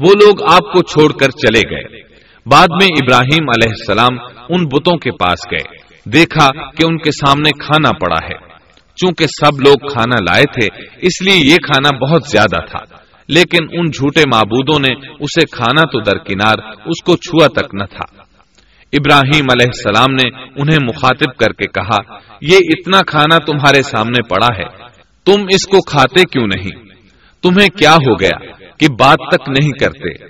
وہ 0.00 0.12
لوگ 0.12 0.52
آپ 0.52 0.72
کو 0.72 0.82
چھوڑ 0.82 1.12
کر 1.12 1.30
چلے 1.30 1.60
گئے۔ 1.60 2.00
بعد 2.46 2.66
میں 2.68 2.86
ابراہیم 2.86 3.48
علیہ 3.48 3.72
السلام 3.78 4.18
ان 4.48 4.64
بتوں 4.64 4.96
کے 4.96 5.10
پاس 5.10 5.38
گئے۔ 5.52 5.76
دیکھا 6.10 6.48
کہ 6.70 6.84
ان 6.84 6.98
کے 6.98 7.10
سامنے 7.10 7.50
کھانا 7.50 7.90
پڑا 7.92 8.26
ہے۔ 8.26 8.51
چونکہ 8.96 9.26
سب 9.26 9.60
لوگ 9.60 9.92
کھانا 9.92 10.24
لائے 10.30 10.44
تھے، 10.44 10.66
اس 10.98 11.22
لیے 11.22 11.50
یہ 11.50 11.56
کھانا 11.56 11.96
بہت 11.96 12.22
زیادہ 12.30 12.60
تھا۔ 12.66 13.02
لیکن 13.28 13.64
ان 13.72 13.90
جھوٹے 13.90 14.22
معبودوں 14.34 14.78
نے 14.78 15.06
اسے 15.20 15.40
کھانا 15.52 15.82
تو 15.82 16.00
درکنار، 16.00 16.54
اس 16.86 17.04
کو 17.04 17.16
چھوا 17.16 17.46
تک 17.46 17.74
نہ 17.74 17.84
تھا۔ 17.84 18.22
ابراہیم 18.92 19.44
علیہ 19.52 19.66
السلام 19.66 20.14
نے 20.14 20.40
انہیں 20.62 20.78
مخاطب 20.88 21.36
کر 21.36 21.52
کے 21.52 21.66
کہا، 21.66 22.14
یہ 22.40 22.56
اتنا 22.56 22.98
کھانا 23.06 23.38
تمہارے 23.38 23.82
سامنے 23.82 24.28
پڑا 24.28 24.46
ہے، 24.46 24.86
تم 25.24 25.42
اس 25.42 25.66
کو 25.66 25.80
کھاتے 25.80 26.22
کیوں 26.22 26.46
نہیں؟ 26.46 26.84
تمہیں 27.42 27.68
کیا 27.68 27.94
ہو 27.94 28.14
گیا 28.20 28.46
کہ 28.78 28.86
بات 29.00 29.18
تک 29.34 29.48
نہیں 29.48 29.70
کرتے؟ 29.70 30.26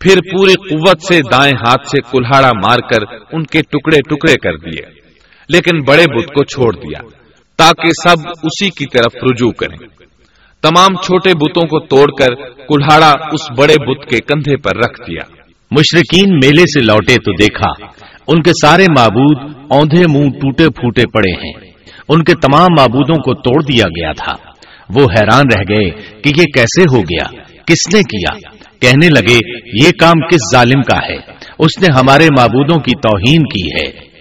پھر 0.00 0.16
پوری 0.16 0.52
قوت 0.52 1.02
سے 1.02 1.20
دائیں 1.32 1.52
ہاتھ 1.66 1.88
سے 1.88 2.00
کلاڑا 2.00 2.50
مار 2.64 2.78
کر 2.78 3.16
ان 3.32 3.42
کے 3.44 3.62
ٹکڑے 3.62 3.98
ٹکڑے 3.98 4.34
کر 4.34 4.56
دیے، 4.56 5.00
لیکن 5.48 5.82
بڑے 5.88 6.02
بت 6.02 6.26
کو 6.28 6.44
چھوڑ 6.44 6.76
دیا۔ 6.76 7.21
تاکہ 7.62 8.08
سب 8.08 8.28
اسی 8.42 8.70
کی 8.70 8.86
طرف 8.86 9.24
رجوع 9.32 9.50
کریں۔ 9.52 9.76
تمام 10.62 11.02
چھوٹے 11.02 11.30
بتوں 11.30 11.62
کو 11.62 11.80
توڑ 11.80 12.10
کر 12.18 12.34
کلاڑا 12.68 13.12
اس 13.32 13.40
بڑے 13.58 13.74
بت 13.74 14.10
کے 14.10 14.16
کندھے 14.16 14.56
پر 14.56 14.76
رکھ 14.76 15.00
دیا۔ 15.00 15.42
مشرقین 15.70 16.34
میلے 16.34 16.62
سے 16.62 16.80
لوٹے 16.80 17.14
تو 17.14 17.32
دیکھا۔ 17.32 17.86
ان 18.26 18.42
کے 18.42 18.50
سارے 18.50 18.84
معبود 18.98 19.54
اوندے 19.70 20.18
منہ 20.18 20.30
ٹوٹے 20.30 20.64
پھوٹے 20.64 21.02
پڑے 21.14 21.32
ہیں۔ 21.32 21.52
ان 22.08 22.24
کے 22.24 22.32
تمام 22.34 22.66
معبودوں 22.78 23.22
کو 23.22 23.34
توڑ 23.34 23.62
دیا 23.62 23.84
گیا 23.88 24.12
تھا۔ 24.12 24.52
وہ 24.94 25.02
حیران 25.02 25.42
رہ 25.56 25.62
گئے 25.68 25.90
کہ 26.22 26.28
یہ 26.28 26.44
کیسے 26.54 26.82
ہو 26.82 27.00
گیا؟ 27.00 27.42
کس 27.66 27.94
نے 27.94 28.00
کیا؟ 28.00 28.56
کہنے 28.80 29.08
لگے، 29.08 29.38
یہ 29.84 29.90
کام 30.00 30.26
کس 30.28 30.40
ظالم 30.52 30.82
کا 30.82 30.96
ہے؟ 31.08 31.16
اس 31.58 31.80
نے 31.80 31.86
ہمارے 31.98 32.24
معبودوں 32.24 32.78
کی 32.78 32.92
توہین 32.92 33.42
کی 33.42 33.66
ہے۔ 33.68 34.11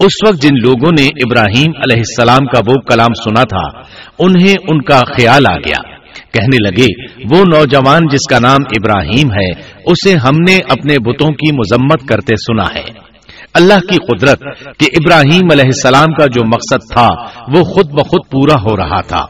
اس 0.00 0.28
وقت 0.28 0.42
جن 0.42 0.54
لوگوں 0.54 0.90
نے 0.98 1.06
ابراہیم 1.06 1.70
علیہ 1.76 1.96
السلام 1.96 2.46
کا 2.46 2.58
وہ 2.58 2.74
کلام 2.74 3.14
سنا 3.24 3.42
تھا، 3.42 3.80
انہیں 4.18 4.54
ان 4.68 4.82
کا 4.82 5.00
خیال 5.16 5.42
آ 5.50 5.56
گیا۔ 5.56 5.96
کہنے 6.32 6.70
لگے، 6.70 7.04
وہ 7.30 7.44
نوجوان 7.56 8.00
جس 8.10 8.30
کا 8.30 8.38
نام 8.38 8.58
ابراہیم 8.70 9.32
ہے، 9.32 9.50
اسے 9.84 10.14
ہم 10.14 10.38
نے 10.48 10.56
اپنے 10.56 10.98
بتوں 10.98 11.28
کی 11.28 11.52
مذمت 11.52 12.08
کرتے 12.08 12.34
سنا 12.36 12.66
ہے۔ 12.74 13.06
اللہ 13.54 13.74
کی 13.74 13.96
قدرت 13.96 14.40
کہ 14.78 14.84
ابراہیم 14.84 15.48
علیہ 15.52 15.64
السلام 15.64 16.06
کا 16.06 16.26
جو 16.26 16.42
مقصد 16.46 16.92
تھا، 16.92 17.08
وہ 17.48 17.64
خود 17.64 17.90
بخود 17.90 18.30
پورا 18.30 18.54
ہو 18.54 18.76
رہا 18.76 19.00
تھا۔ 19.00 19.26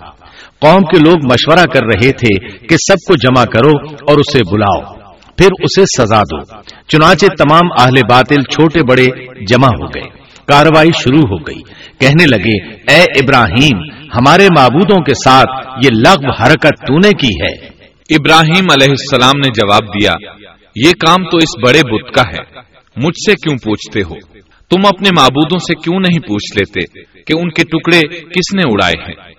قوم 0.61 0.81
کے 0.81 0.99
لوگ 0.99 1.15
مشورہ 1.25 1.65
کر 1.75 1.81
رہے 1.85 2.13
تھے 2.13 2.49
کہ 2.59 2.77
سب 2.77 2.95
کو 2.95 3.15
جمع 3.15 3.45
کرو 3.45 3.95
اور 4.09 4.17
اسے 4.17 4.41
بلاؤ، 4.53 4.95
پھر 5.37 5.49
اسے 5.59 5.85
سزا 5.99 6.21
دو۔ 6.21 6.61
چنانچہ 6.89 7.27
تمام 7.27 7.73
اہل 7.81 7.95
باطل 8.11 8.43
چھوٹے 8.43 8.81
بڑے 8.83 9.07
جمع 9.45 9.69
ہو 9.69 9.87
گئے۔ 9.87 10.25
کاروائی 10.49 10.91
شروع 11.05 11.29
ہو 11.31 11.37
گئی۔ 11.37 11.61
کہنے 12.00 12.26
لگے، 12.26 12.75
اے 12.75 13.03
ابراہیم، 13.03 13.83
ہمارے 14.15 14.47
معبودوں 14.59 15.05
کے 15.05 15.15
ساتھ 15.15 15.69
یہ 15.85 15.91
لغو 15.93 16.33
حرکت 16.43 16.87
تو 16.87 16.99
نے 16.99 17.11
کی 17.11 17.26
ہے۔ 17.26 17.76
ابراہیم 18.11 18.65
علیہ 18.73 18.88
السلام 18.88 19.33
نے 19.37 19.49
جواب 19.49 19.83
دیا، 19.83 20.12
یہ 20.76 20.91
کام 20.91 21.31
تو 21.31 21.37
اس 21.37 21.69
بڑے 21.69 21.81
بت 21.83 22.15
کا 22.15 22.23
ہے، 22.23 22.61
مجھ 22.97 23.26
سے 23.26 23.33
کیوں 23.35 23.57
پوچھتے 23.65 24.00
ہو؟ 24.00 24.15
تم 24.71 24.87
اپنے 24.87 25.11
معبودوں 25.19 25.59
سے 25.59 25.75
کیوں 25.75 26.00
نہیں 26.00 26.19
پوچھ 26.19 26.59
لیتے 26.59 27.00
کہ 27.23 27.38
ان 27.38 27.50
کے 27.50 27.62
ٹکڑے 27.62 28.00
کس 28.19 28.55
نے 28.55 28.62
اڑائے 28.62 28.95
ہیں؟ 29.00 29.33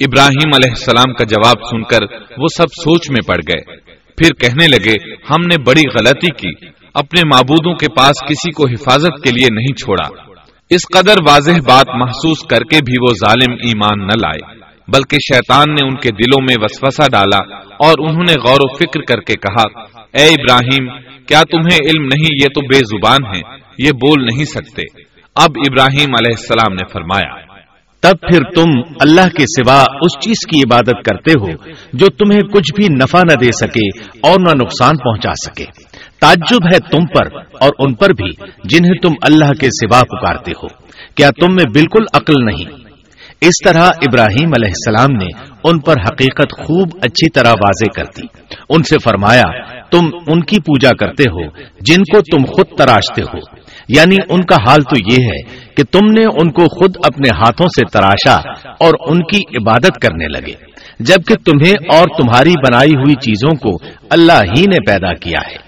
ابراہیم 0.00 0.50
علیہ 0.54 0.70
السلام 0.70 1.14
کا 1.14 1.24
جواب 1.24 1.66
سن 1.70 1.82
کر 1.82 2.02
وہ 2.38 2.46
سب 2.56 2.66
سوچ 2.66 3.10
میں 3.10 3.28
پڑ 3.28 3.36
گئے۔ 3.36 3.76
پھر 4.16 4.30
کہنے 4.34 4.66
لگے، 4.66 5.14
ہم 5.30 5.46
نے 5.46 5.62
بڑی 5.66 5.82
غلطی 5.98 6.26
کی، 6.26 6.66
اپنے 6.94 7.20
معبودوں 7.34 7.74
کے 7.74 7.86
پاس 7.96 8.28
کسی 8.28 8.50
کو 8.50 8.66
حفاظت 8.66 9.24
کے 9.24 9.30
لیے 9.30 9.54
نہیں 9.54 9.74
چھوڑا۔ 9.74 10.25
اس 10.70 10.80
قدر 10.92 11.14
واضح 11.28 11.58
بات 11.66 11.88
محسوس 11.96 12.40
کر 12.50 12.60
کے 12.60 12.78
بھی 12.86 12.94
وہ 13.02 13.12
ظالم 13.14 13.52
ایمان 13.52 14.06
نہ 14.06 14.14
لائے، 14.22 14.54
بلکہ 14.88 15.16
شیطان 15.16 15.74
نے 15.74 15.86
ان 15.86 15.94
کے 15.96 16.10
دلوں 16.10 16.42
میں 16.42 16.56
وسوسہ 16.60 17.08
ڈالا 17.12 17.38
اور 17.86 17.94
انہوں 17.98 18.24
نے 18.28 18.32
غور 18.32 18.58
و 18.60 18.76
فکر 18.76 19.00
کر 19.00 19.20
کے 19.20 19.34
کہا، 19.34 19.66
اے 20.12 20.26
ابراہیم، 20.28 20.88
کیا 21.26 21.42
تمہیں 21.50 21.78
علم 21.86 22.02
نہیں 22.02 22.34
یہ 22.42 22.48
تو 22.48 22.66
بے 22.66 22.78
زبان 22.78 23.36
ہے، 23.36 23.40
یہ 23.78 23.90
بول 23.92 24.24
نہیں 24.24 24.44
سکتے۔ 24.44 24.82
اب 25.36 25.50
ابراہیم 25.56 26.14
علیہ 26.18 26.36
السلام 26.36 26.74
نے 26.74 26.86
فرمایا، 26.92 27.34
تب 28.02 28.20
پھر 28.20 28.42
تم 28.54 28.70
اللہ 29.00 29.28
کے 29.36 29.44
سوا 29.46 29.82
اس 30.00 30.24
چیز 30.24 30.46
کی 30.46 30.58
عبادت 30.58 31.04
کرتے 31.04 31.32
ہو 31.40 31.50
جو 31.92 32.06
تمہیں 32.06 32.40
کچھ 32.40 32.74
بھی 32.76 32.88
نفع 32.94 33.20
نہ 33.20 33.34
دے 33.34 33.52
سکے 33.52 33.88
اور 34.20 34.40
نہ 34.40 34.64
نقصان 34.64 34.96
پہنچا 34.96 35.32
سکے۔ 35.46 35.64
تعجب 36.20 36.72
ہے 36.72 36.78
تم 36.78 37.06
پر 37.06 37.36
اور 37.60 37.70
ان 37.78 37.94
پر 37.94 38.10
بھی 38.10 38.30
جنہیں 38.64 38.94
تم 39.02 39.12
اللہ 39.22 39.52
کے 39.60 39.66
سوا 39.66 40.02
پکارتے 40.02 40.50
ہو۔ 40.50 40.66
کیا 41.14 41.28
تم 41.40 41.54
میں 41.54 41.64
بالکل 41.74 42.04
عقل 42.12 42.44
نہیں؟ 42.44 42.86
اس 43.40 43.64
طرح 43.64 43.82
ابراہیم 43.82 44.48
علیہ 44.48 44.68
السلام 44.68 45.16
نے 45.16 45.26
ان 45.64 45.78
پر 45.78 45.92
حقیقت 45.92 46.52
خوب 46.58 46.88
اچھی 47.02 47.30
طرح 47.30 47.48
واضح 47.48 47.84
کر 47.96 48.04
دی۔ 48.04 48.54
ان 48.68 48.82
سے 48.82 48.96
فرمایا، 48.98 49.42
تم 49.90 50.06
ان 50.26 50.40
کی 50.40 50.60
پوجا 50.60 50.90
کرتے 50.90 51.22
ہو، 51.22 51.46
جن 51.80 52.02
کو 52.02 52.20
تم 52.20 52.44
خود 52.44 52.78
تراشتے 52.78 53.22
ہو۔ 53.22 53.38
یعنی 53.88 54.16
ان 54.28 54.40
کا 54.42 54.56
حال 54.68 54.82
تو 54.82 55.12
یہ 55.12 55.26
ہے 55.26 55.66
کہ 55.76 55.82
تم 55.92 56.12
نے 56.18 56.24
ان 56.24 56.50
کو 56.50 56.64
خود 56.64 56.96
اپنے 57.04 57.28
ہاتھوں 57.28 57.66
سے 57.66 57.98
تراشا 57.98 58.50
اور 58.80 58.94
ان 59.06 59.22
کی 59.22 59.38
عبادت 59.38 59.98
کرنے 60.02 60.26
لگے۔ 60.28 60.52
جبکہ 61.00 61.34
تمہیں 61.34 61.98
اور 61.98 62.08
تمہاری 62.08 62.50
بنائی 62.50 62.90
ہوئی 62.90 63.14
چیزوں 63.14 63.56
کو 63.56 63.84
اللہ 64.10 64.42
ہی 64.56 64.62
نے 64.66 64.76
پیدا 64.86 65.14
کیا 65.14 65.50
ہے۔ 65.50 65.65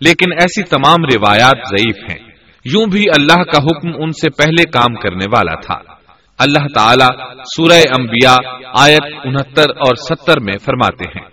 لیکن 0.00 0.32
ایسی 0.32 0.62
تمام 0.62 0.96
روایات 1.14 1.58
ضعیف 1.70 1.96
ہیں۔ 2.10 2.30
یوں 2.64 2.86
بھی 2.86 3.04
اللہ 3.18 3.42
کا 3.42 3.62
حکم 3.62 4.02
ان 4.02 4.10
سے 4.10 4.30
پہلے 4.30 4.64
کام 4.64 4.94
کرنے 4.94 5.24
والا 5.36 5.60
تھا۔ 5.60 5.94
اللہ 6.38 6.66
تعالی 6.74 7.34
سورہ 7.56 7.82
انبیاء 7.98 8.36
آیت 8.74 9.14
انہتر 9.24 9.70
اور 9.70 9.94
ستر 9.94 10.40
میں 10.40 10.58
فرماتے 10.58 11.04
ہیں۔ 11.08 11.29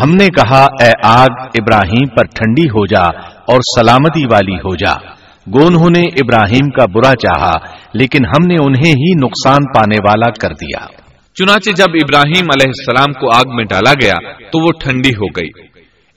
ہم 0.00 0.14
نے 0.14 0.28
کہا، 0.28 0.66
اے 0.80 0.92
آگ 1.02 1.28
ابراہیم 1.54 2.06
پر 2.08 2.24
ٹھنڈی 2.24 2.66
ہو 2.66 2.86
جا 2.86 3.04
اور 3.24 3.60
سلامتی 3.76 4.22
والی 4.30 4.54
ہو 4.54 4.74
جا۔ 4.74 5.19
گونہوں 5.54 5.90
نے 5.90 6.00
ابراہیم 6.00 6.70
کا 6.70 6.84
برا 6.94 7.12
چاہا، 7.14 7.52
لیکن 7.94 8.24
ہم 8.26 8.46
نے 8.46 8.54
انہیں 8.54 8.92
ہی 8.92 9.12
نقصان 9.24 9.72
پانے 9.74 9.96
والا 10.08 10.30
کر 10.30 10.54
دیا۔ 10.54 10.86
چنانچہ 11.34 11.70
جب 11.70 11.86
ابراہیم 11.94 12.44
علیہ 12.44 12.68
السلام 12.68 13.12
کو 13.12 13.36
آگ 13.36 13.56
میں 13.56 13.64
ڈالا 13.64 13.92
گیا، 13.92 14.32
تو 14.32 14.64
وہ 14.64 14.68
ٹھنڈی 14.80 15.10
ہو 15.10 15.26
گئی۔ 15.26 15.48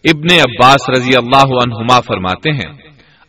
ابن 0.06 0.39
عباس 0.39 0.89
رضی 0.89 1.12
اللہ 1.15 1.54
عنہما 1.63 2.00
فرماتے 2.00 2.52
ہیں، 2.52 2.74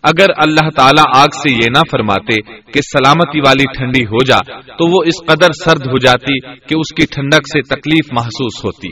اگر 0.02 0.26
اللہ 0.36 0.70
تعالیٰ 0.76 1.04
آگ 1.16 1.28
سے 1.34 1.52
یہ 1.52 1.66
نہ 1.68 1.82
فرماتے 1.90 2.40
کہ 2.72 2.80
سلامتی 2.80 3.40
والی 3.40 3.64
ٹھنڈی 3.78 4.04
ہو 4.04 4.24
جا، 4.24 4.38
تو 4.60 4.90
وہ 4.90 4.98
اس 5.06 5.26
قدر 5.26 5.52
سرد 5.64 5.86
ہو 5.86 5.98
جاتی 5.98 6.40
کہ 6.40 6.74
اس 6.78 6.94
کی 6.94 7.06
ٹھنڈک 7.10 7.48
سے 7.52 7.62
تکلیف 7.62 8.12
محسوس 8.12 8.64
ہوتی۔ 8.64 8.88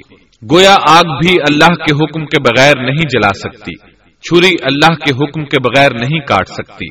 گویا 0.51 0.75
آگ 0.89 1.19
بھی 1.25 1.33
اللہ 1.51 1.75
کے 1.75 1.95
حکم 1.95 2.27
کے 2.27 2.43
بغیر 2.43 2.77
نہیں 2.77 3.05
جلا 3.13 3.31
سکتی۔ 3.35 3.92
چھری 4.23 4.55
اللہ 4.63 4.95
کے 4.95 5.25
حکم 5.25 5.45
کے 5.45 5.59
بغیر 5.61 5.91
نہیں 5.91 6.21
کاٹ 6.21 6.49
سکتی۔ 6.49 6.87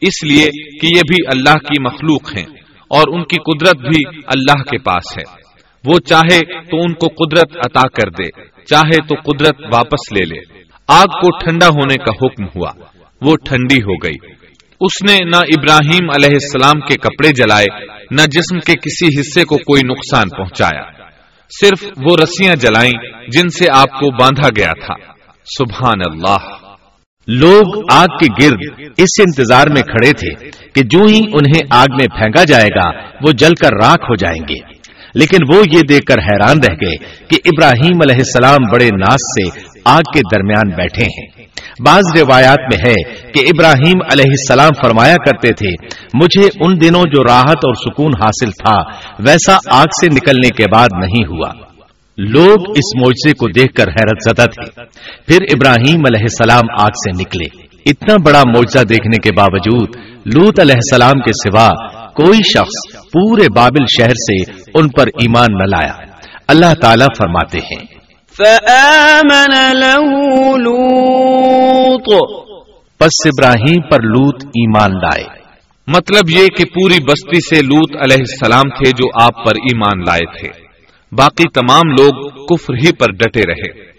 اس 0.00 0.24
لیے 0.24 0.44
کہ 0.80 0.86
یہ 0.86 1.00
بھی 1.08 1.16
اللہ 1.26 1.54
کی 1.54 1.82
مخلوق 1.82 2.36
ہیں 2.36 2.46
اور 2.88 3.02
ان 3.08 3.24
کی 3.24 3.36
قدرت 3.36 3.76
بھی 3.76 4.18
اللہ 4.26 4.62
کے 4.62 4.78
پاس 4.78 5.18
ہے۔ 5.18 5.42
وہ 5.84 5.98
چاہے 5.98 6.38
تو 6.40 6.76
ان 6.76 6.94
کو 6.94 7.06
قدرت 7.08 7.56
عطا 7.56 7.80
کر 7.80 8.10
دے، 8.10 8.44
چاہے 8.66 8.96
تو 8.96 9.14
قدرت 9.14 9.74
واپس 9.74 10.12
لے 10.12 10.24
لے۔ 10.24 10.62
آگ 10.88 11.06
کو 11.06 11.38
ٹھنڈا 11.38 11.68
ہونے 11.68 11.94
کا 11.94 12.10
حکم 12.10 12.44
ہوا، 12.44 12.70
وہ 13.20 13.36
ٹھنڈی 13.44 13.82
ہو 13.82 13.94
گئی۔ 13.94 14.32
اس 14.80 15.10
نے 15.10 15.24
نہ 15.24 15.36
ابراہیم 15.36 16.10
علیہ 16.10 16.36
السلام 16.42 16.80
کے 16.80 16.94
کپڑے 16.94 17.28
جلائے، 17.28 17.86
نہ 18.10 18.22
جسم 18.32 18.60
کے 18.60 18.74
کسی 18.74 19.20
حصے 19.20 19.44
کو 19.44 19.56
کوئی 19.56 19.82
نقصان 19.82 20.28
پہنچایا۔ 20.28 20.82
صرف 21.60 21.84
وہ 22.06 22.16
رسیاں 22.22 22.56
جلائیں 22.56 22.92
جن 23.28 23.48
سے 23.48 23.66
آپ 23.74 23.90
کو 23.90 24.16
باندھا 24.22 24.48
گیا 24.56 24.72
تھا۔ 24.86 24.94
سبحان 25.44 26.00
اللہ۔ 26.10 26.61
لوگ 27.26 27.84
آگ 27.92 28.06
کے 28.06 28.26
گرد 28.42 28.90
اس 28.96 29.20
انتظار 29.20 29.66
میں 29.66 29.82
کھڑے 29.82 30.12
تھے 30.12 30.50
کہ 30.74 30.82
جو 30.82 31.02
ہی 31.02 31.18
انہیں 31.18 31.60
آگ 31.70 31.86
میں 31.90 32.06
پھینکا 32.06 32.44
جائے 32.44 32.68
گا، 32.68 32.90
وہ 33.22 33.32
جل 33.32 33.54
کر 33.54 33.70
راکھ 33.72 34.10
ہو 34.10 34.14
جائیں 34.14 34.42
گے۔ 34.48 34.82
لیکن 35.14 35.54
وہ 35.54 35.62
یہ 35.72 35.80
دیکھ 35.80 36.04
کر 36.04 36.18
حیران 36.18 36.56
رہ 36.68 36.74
گئے 36.82 36.96
کہ 37.28 37.36
ابراہیم 37.44 37.98
علیہ 38.02 38.16
السلام 38.16 38.70
بڑے 38.72 38.86
ناس 38.86 39.14
سے 39.14 39.60
آگ 39.84 40.00
کے 40.14 40.20
درمیان 40.20 40.70
بیٹھے 40.76 41.04
ہیں۔ 41.04 41.46
بعض 41.86 42.20
روایات 42.20 42.58
میں 42.60 42.90
ہے 42.90 43.12
کہ 43.32 43.38
ابراہیم 43.38 43.98
علیہ 44.12 44.30
السلام 44.30 44.70
فرمایا 44.84 45.16
کرتے 45.16 45.48
تھے، 45.48 45.86
مجھے 46.14 46.48
ان 46.60 46.80
دنوں 46.80 47.02
جو 47.02 47.24
راحت 47.24 47.56
اور 47.56 47.74
سکون 47.74 48.12
حاصل 48.20 48.50
تھا، 48.50 48.82
ویسا 49.18 49.56
آگ 49.70 49.86
سے 50.00 50.06
نکلنے 50.06 50.48
کے 50.48 50.64
بعد 50.72 50.88
نہیں 50.98 51.26
ہوا۔ 51.26 51.71
لوگ 52.28 52.70
اس 52.70 53.02
معجزے 53.02 53.32
کو 53.32 53.48
دیکھ 53.48 53.72
کر 53.72 53.88
حیرت 53.88 54.30
زدہ 54.30 54.50
تھے۔ 54.50 54.84
پھر 55.26 55.42
ابراہیم 55.42 56.00
علیہ 56.00 56.22
السلام 56.22 56.82
آگ 56.82 56.88
سے 56.88 57.22
نکلے۔ 57.22 57.72
اتنا 57.86 58.14
بڑا 58.26 58.42
معجزہ 58.46 58.84
دیکھنے 58.84 59.16
کے 59.22 59.32
باوجود 59.32 59.96
لوت 60.34 60.60
علیہ 60.60 60.74
السلام 60.74 61.20
کے 61.20 61.32
سوا 61.32 61.68
کوئی 62.08 62.38
شخص 62.38 62.96
پورے 63.02 63.46
بابل 63.56 63.84
شہر 63.98 64.08
سے 64.08 64.52
ان 64.74 64.88
پر 64.88 65.06
ایمان 65.06 65.46
نہ 65.50 65.76
لایا۔ 65.76 66.04
اللہ 66.48 66.74
تعالیٰ 66.82 67.06
فرماتے 67.18 67.58
ہیں۔ 67.58 67.86
فآمن 68.36 69.76
له 69.76 70.10
لوط۔ 70.56 72.08
پس 72.98 73.26
ابراہیم 73.26 73.80
پر 73.90 74.02
لوت 74.02 74.44
ایمان 74.44 74.90
لائے۔ 74.90 75.24
مطلب 75.86 76.30
یہ 76.30 76.46
کہ 76.46 76.64
پوری 76.64 77.04
بستی 77.04 77.40
سے 77.40 77.66
لوت 77.66 77.96
علیہ 77.96 78.16
السلام 78.18 78.68
تھے 78.68 78.90
جو 78.90 79.22
آپ 79.22 79.34
پر 79.44 79.52
ایمان 79.54 80.00
لائے 80.06 80.38
تھے۔ 80.38 80.61
باقی 81.18 81.44
تمام 81.54 81.90
لوگ 81.90 82.28
کفر 82.28 82.74
ہی 82.74 82.92
پر 82.92 83.12
ڈٹے 83.12 83.40
رہے۔ 83.40 83.92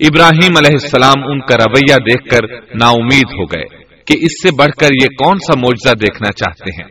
ابراہیم 0.00 0.56
علیہ 0.58 0.76
السلام 0.82 1.24
ان 1.24 1.40
کا 1.40 1.56
رویہ 1.56 1.94
دیکھ 1.94 2.24
کر 2.28 2.76
نا 2.76 2.88
امید 2.88 3.24
ہو 3.32 3.44
گئے 3.44 3.64
کہ 4.06 4.14
اس 4.20 4.42
سے 4.42 4.48
بڑھ 4.58 4.72
کر 4.72 4.88
یہ 5.02 5.06
کون 5.06 5.36
سا 5.38 5.58
معجزہ 5.58 5.94
دیکھنا 5.94 6.32
چاہتے 6.32 6.82
ہیں۔ 6.82 6.88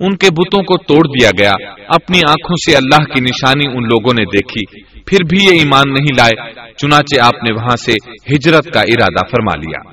ان 0.00 0.16
کے 0.16 0.26
بتوں 0.26 0.62
کو 0.62 0.78
توڑ 0.78 1.06
دیا 1.06 1.30
گیا، 1.38 1.52
اپنی 1.88 2.18
آنکھوں 2.28 2.54
سے 2.54 2.76
اللہ 2.76 3.04
کی 3.04 3.20
نشانی 3.20 3.64
ان 3.66 3.82
لوگوں 3.82 4.12
نے 4.18 4.24
دیکھی، 4.24 4.82
پھر 5.06 5.18
بھی 5.30 5.44
یہ 5.44 5.58
ایمان 5.58 5.92
نہیں 5.92 6.16
لائے، 6.18 6.52
چنانچہ 6.76 7.20
آپ 7.20 7.34
نے 7.34 7.54
وہاں 7.54 7.76
سے 7.76 7.92
ہجرت 8.34 8.64
کا 8.74 8.80
ارادہ 8.80 9.26
فرما 9.30 9.56
لیا۔ 9.56 9.90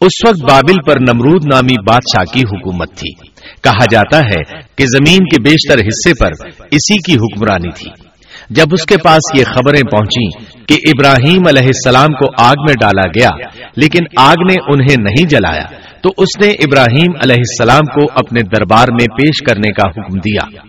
اس 0.00 0.28
وقت 0.28 0.50
بابل 0.50 0.74
پر 0.86 0.96
نمرود 1.00 1.44
نامی 1.54 1.74
بادشاہ 1.86 2.24
کی 2.32 2.40
حکومت 2.40 2.88
تھی۔ 2.96 3.28
کہا 3.62 3.84
جاتا 3.90 4.18
ہے 4.18 4.60
کہ 4.76 4.84
زمین 4.84 5.18
کے 5.18 5.42
بیشتر 5.42 5.78
حصے 5.78 6.12
پر 6.20 6.46
اسی 6.70 6.96
کی 6.96 7.14
حکمرانی 7.14 7.70
تھی۔ 7.76 8.09
جب 8.50 8.64
اس 8.72 8.86
کے 8.86 8.96
پاس 8.96 9.38
یہ 9.38 9.44
خبریں 9.44 9.82
پہنچی 9.82 10.44
کہ 10.66 10.74
ابراہیم 10.88 11.40
علیہ 11.48 11.66
السلام 11.66 12.06
کو 12.06 12.42
آگ 12.42 12.54
میں 12.66 12.74
ڈالا 12.80 13.08
گیا، 13.08 13.28
لیکن 13.76 14.04
آگ 14.16 14.34
نے 14.50 14.54
انہیں 14.72 14.96
نہیں 14.98 15.28
جلایا، 15.28 15.64
تو 16.00 16.08
اس 16.18 16.44
نے 16.44 16.50
ابراہیم 16.50 17.12
علیہ 17.22 17.36
السلام 17.36 17.84
کو 17.86 18.12
اپنے 18.14 18.40
دربار 18.40 18.86
میں 18.90 19.06
پیش 19.06 19.44
کرنے 19.44 19.72
کا 19.72 19.88
حکم 19.88 20.18
دیا۔ 20.18 20.62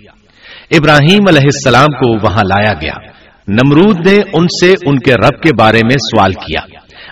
ابراہیم 0.72 1.20
علیہ 1.28 1.42
السلام 1.44 1.86
کو 1.86 2.28
وہاں 2.28 2.44
لایا 2.44 2.74
گیا۔ 2.74 2.94
نمرود 3.48 4.08
نے 4.08 4.22
ان 4.34 4.46
سے 4.46 4.74
ان 4.86 5.00
کے 5.00 5.14
رب 5.14 5.42
کے 5.42 5.50
بارے 5.60 5.80
میں 5.84 5.96
سوال 5.96 6.34
کیا۔ 6.34 6.60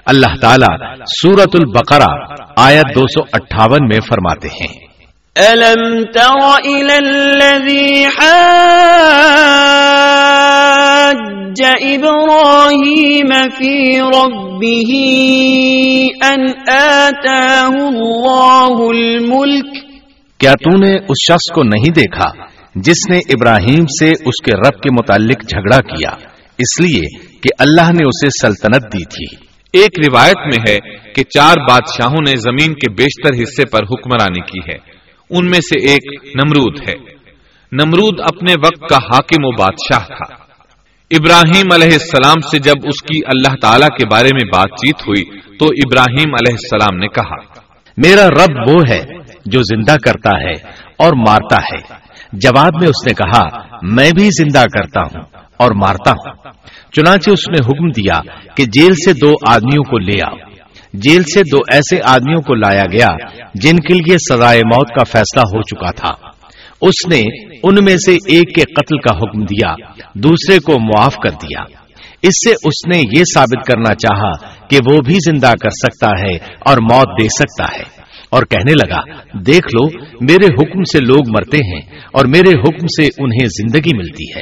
اللہ 0.05 0.35
تعالیٰ 0.41 0.95
سورت 1.21 1.49
البقرہ 1.53 2.33
آیت 2.57 2.95
دو 2.95 3.01
سو 3.01 3.23
اٹھاون 3.33 3.87
میں 3.87 3.99
فرماتے 4.09 4.47
ہیں۔ 4.47 4.89
ألم 5.39 6.03
تر 6.03 6.39
إلى 6.67 7.07
الذي 7.07 8.03
حاج 8.03 9.78
إبراهيم 11.83 13.29
في 13.57 13.99
ربه 13.99 14.91
أن 16.29 16.41
آتاه 16.73 17.87
الله 17.87 18.87
الملك. 18.89 19.83
کیا 20.37 20.51
تو 20.51 20.77
نے 20.77 20.91
اس 20.91 21.25
شخص 21.27 21.53
کو 21.55 21.63
نہیں 21.63 21.89
دیکھا 21.89 22.31
جس 22.75 23.09
نے 23.09 23.17
ابراہیم 23.17 23.85
سے 23.99 24.09
اس 24.09 24.41
کے 24.45 24.55
رب 24.55 24.81
کے 24.81 24.93
متعلق 24.93 25.41
جھگڑا 25.49 25.81
کیا؟ 25.81 26.09
اس 26.57 26.81
لیے 26.81 27.17
کہ 27.17 27.49
اللہ 27.59 27.91
نے 27.91 28.05
اسے 28.05 28.47
سلطنت 28.47 28.93
دی 28.93 29.03
تھی۔ 29.03 29.45
ایک 29.73 30.09
روایت 30.09 30.37
میں 30.37 30.65
ہے 30.69 30.77
کہ 31.13 31.23
چار 31.23 31.55
بادشاہوں 31.69 32.21
نے 32.29 32.35
زمین 32.35 32.73
کے 32.73 32.91
بیشتر 32.91 33.43
حصے 33.43 33.65
پر 33.65 33.83
حکمرانی 33.83 34.41
کی 34.41 34.71
ہے۔ 34.71 34.77
ان 35.29 35.45
میں 35.45 35.59
سے 35.59 35.87
ایک 35.87 36.25
نمرود 36.35 36.89
ہے۔ 36.89 36.93
نمرود 37.71 38.19
اپنے 38.19 38.53
وقت 38.53 38.89
کا 38.89 38.95
حاکم 38.95 39.45
و 39.45 39.51
بادشاہ 39.51 40.05
تھا۔ 40.05 40.38
ابراہیم 41.11 41.65
علیہ 41.73 41.93
السلام 41.93 42.39
سے 42.51 42.59
جب 42.59 42.73
اس 42.85 43.01
کی 43.01 43.19
اللہ 43.25 43.55
تعالی 43.61 43.85
کے 43.85 44.07
بارے 44.11 44.29
میں 44.33 44.49
بات 44.53 44.67
چیت 44.67 44.95
ہوئی، 45.07 45.39
تو 45.57 45.65
ابراہیم 45.65 46.33
علیہ 46.33 46.53
السلام 46.53 46.97
نے 46.97 47.07
کہا، 47.07 47.61
میرا 47.97 48.27
رب 48.27 48.69
وہ 48.69 48.81
ہے 48.89 49.05
جو 49.45 49.61
زندہ 49.61 49.95
کرتا 50.05 50.41
ہے 50.41 50.51
اور 50.99 51.13
مارتا 51.13 51.55
ہے۔ 51.55 51.93
جواب 52.33 52.73
میں 52.81 52.87
اس 52.87 53.07
نے 53.07 53.13
کہا، 53.13 53.59
میں 53.81 54.11
بھی 54.11 54.25
زندہ 54.25 54.63
کرتا 54.73 55.01
ہوں 55.01 55.21
اور 55.57 55.71
مارتا 55.71 56.11
ہوں۔ 56.11 56.33
چنانچہ 56.91 57.29
اس 57.29 57.49
نے 57.49 57.65
حکم 57.65 57.89
دیا 57.89 58.21
کہ 58.55 58.65
جیل 58.65 58.93
سے 58.93 59.13
دو 59.13 59.33
آدمیوں 59.47 59.83
کو 59.83 59.99
لے 59.99 60.17
آؤ۔ 60.27 60.35
جیل 60.93 61.23
سے 61.23 61.41
دو 61.51 61.57
ایسے 61.71 61.99
آدمیوں 62.03 62.41
کو 62.41 62.55
لایا 62.55 62.85
گیا 62.85 63.29
جن 63.53 63.75
کے 63.75 63.93
لیے 63.93 64.17
سزائے 64.17 64.59
موت 64.59 64.87
کا 64.87 65.03
فیصلہ 65.03 65.41
ہو 65.41 65.61
چکا 65.61 65.91
تھا۔ 65.91 66.29
اس 66.81 67.07
نے 67.09 67.48
ان 67.63 67.75
میں 67.85 67.97
سے 67.97 68.11
ایک 68.11 68.55
کے 68.55 68.61
قتل 68.61 68.97
کا 68.97 69.17
حکم 69.17 69.41
دیا، 69.41 69.73
دوسرے 70.15 70.59
کو 70.59 70.79
معاف 70.79 71.15
کر 71.15 71.29
دیا۔ 71.29 71.61
اس 72.23 72.49
سے 72.49 72.51
اس 72.51 72.95
نے 72.95 73.19
یہ 73.19 73.23
ثابت 73.33 73.65
کرنا 73.65 73.93
چاہا 73.93 74.31
کہ 74.67 74.77
وہ 74.91 75.01
بھی 75.01 75.13
زندہ 75.13 75.51
کر 75.61 75.69
سکتا 75.69 76.07
ہے 76.07 76.35
اور 76.59 76.77
موت 76.77 77.21
دے 77.21 77.27
سکتا 77.27 77.77
ہے۔ 77.77 77.99
اور 78.31 78.43
کہنے 78.43 78.71
لگا، 78.71 78.99
دیکھ 79.33 79.67
لو، 79.67 79.85
میرے 80.21 80.45
حکم 80.45 80.83
سے 80.83 80.99
لوگ 81.05 81.29
مرتے 81.29 81.57
ہیں 81.57 81.81
اور 82.13 82.25
میرے 82.25 82.49
حکم 82.49 82.87
سے 82.87 83.23
انہیں 83.23 83.45
زندگی 83.45 83.97
ملتی 83.97 84.31
ہے۔ 84.35 84.41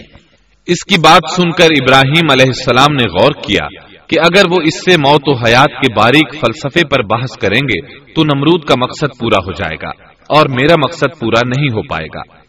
اس 0.67 0.85
کی 0.85 1.01
بات 1.01 1.29
سن 1.35 1.51
کر 1.51 1.63
ابراہیم 1.63 2.27
علیہ 2.31 2.45
السلام 2.45 2.93
نے 2.93 3.03
غور 3.03 3.31
کیا 3.31 3.67
کہ 4.07 4.17
اگر 4.19 4.43
وہ 4.51 4.55
اس 4.63 4.79
سے 4.85 4.97
موت 4.97 5.21
و 5.25 5.33
حیات 5.33 5.69
کے 5.69 5.93
باریک 5.93 6.35
فلسفے 6.35 6.81
پر 6.87 7.03
بحث 7.03 7.37
کریں 7.37 7.59
گے، 7.59 7.99
تو 8.13 8.23
نمرود 8.23 8.63
کا 8.63 8.75
مقصد 8.83 9.19
پورا 9.19 9.37
ہو 9.45 9.51
جائے 9.51 9.75
گا 9.75 9.89
اور 10.29 10.45
میرا 10.49 10.73
مقصد 10.85 11.19
پورا 11.19 11.39
نہیں 11.47 11.67
ہو 11.73 11.81
پائے 11.81 12.07
گا۔ 12.15 12.46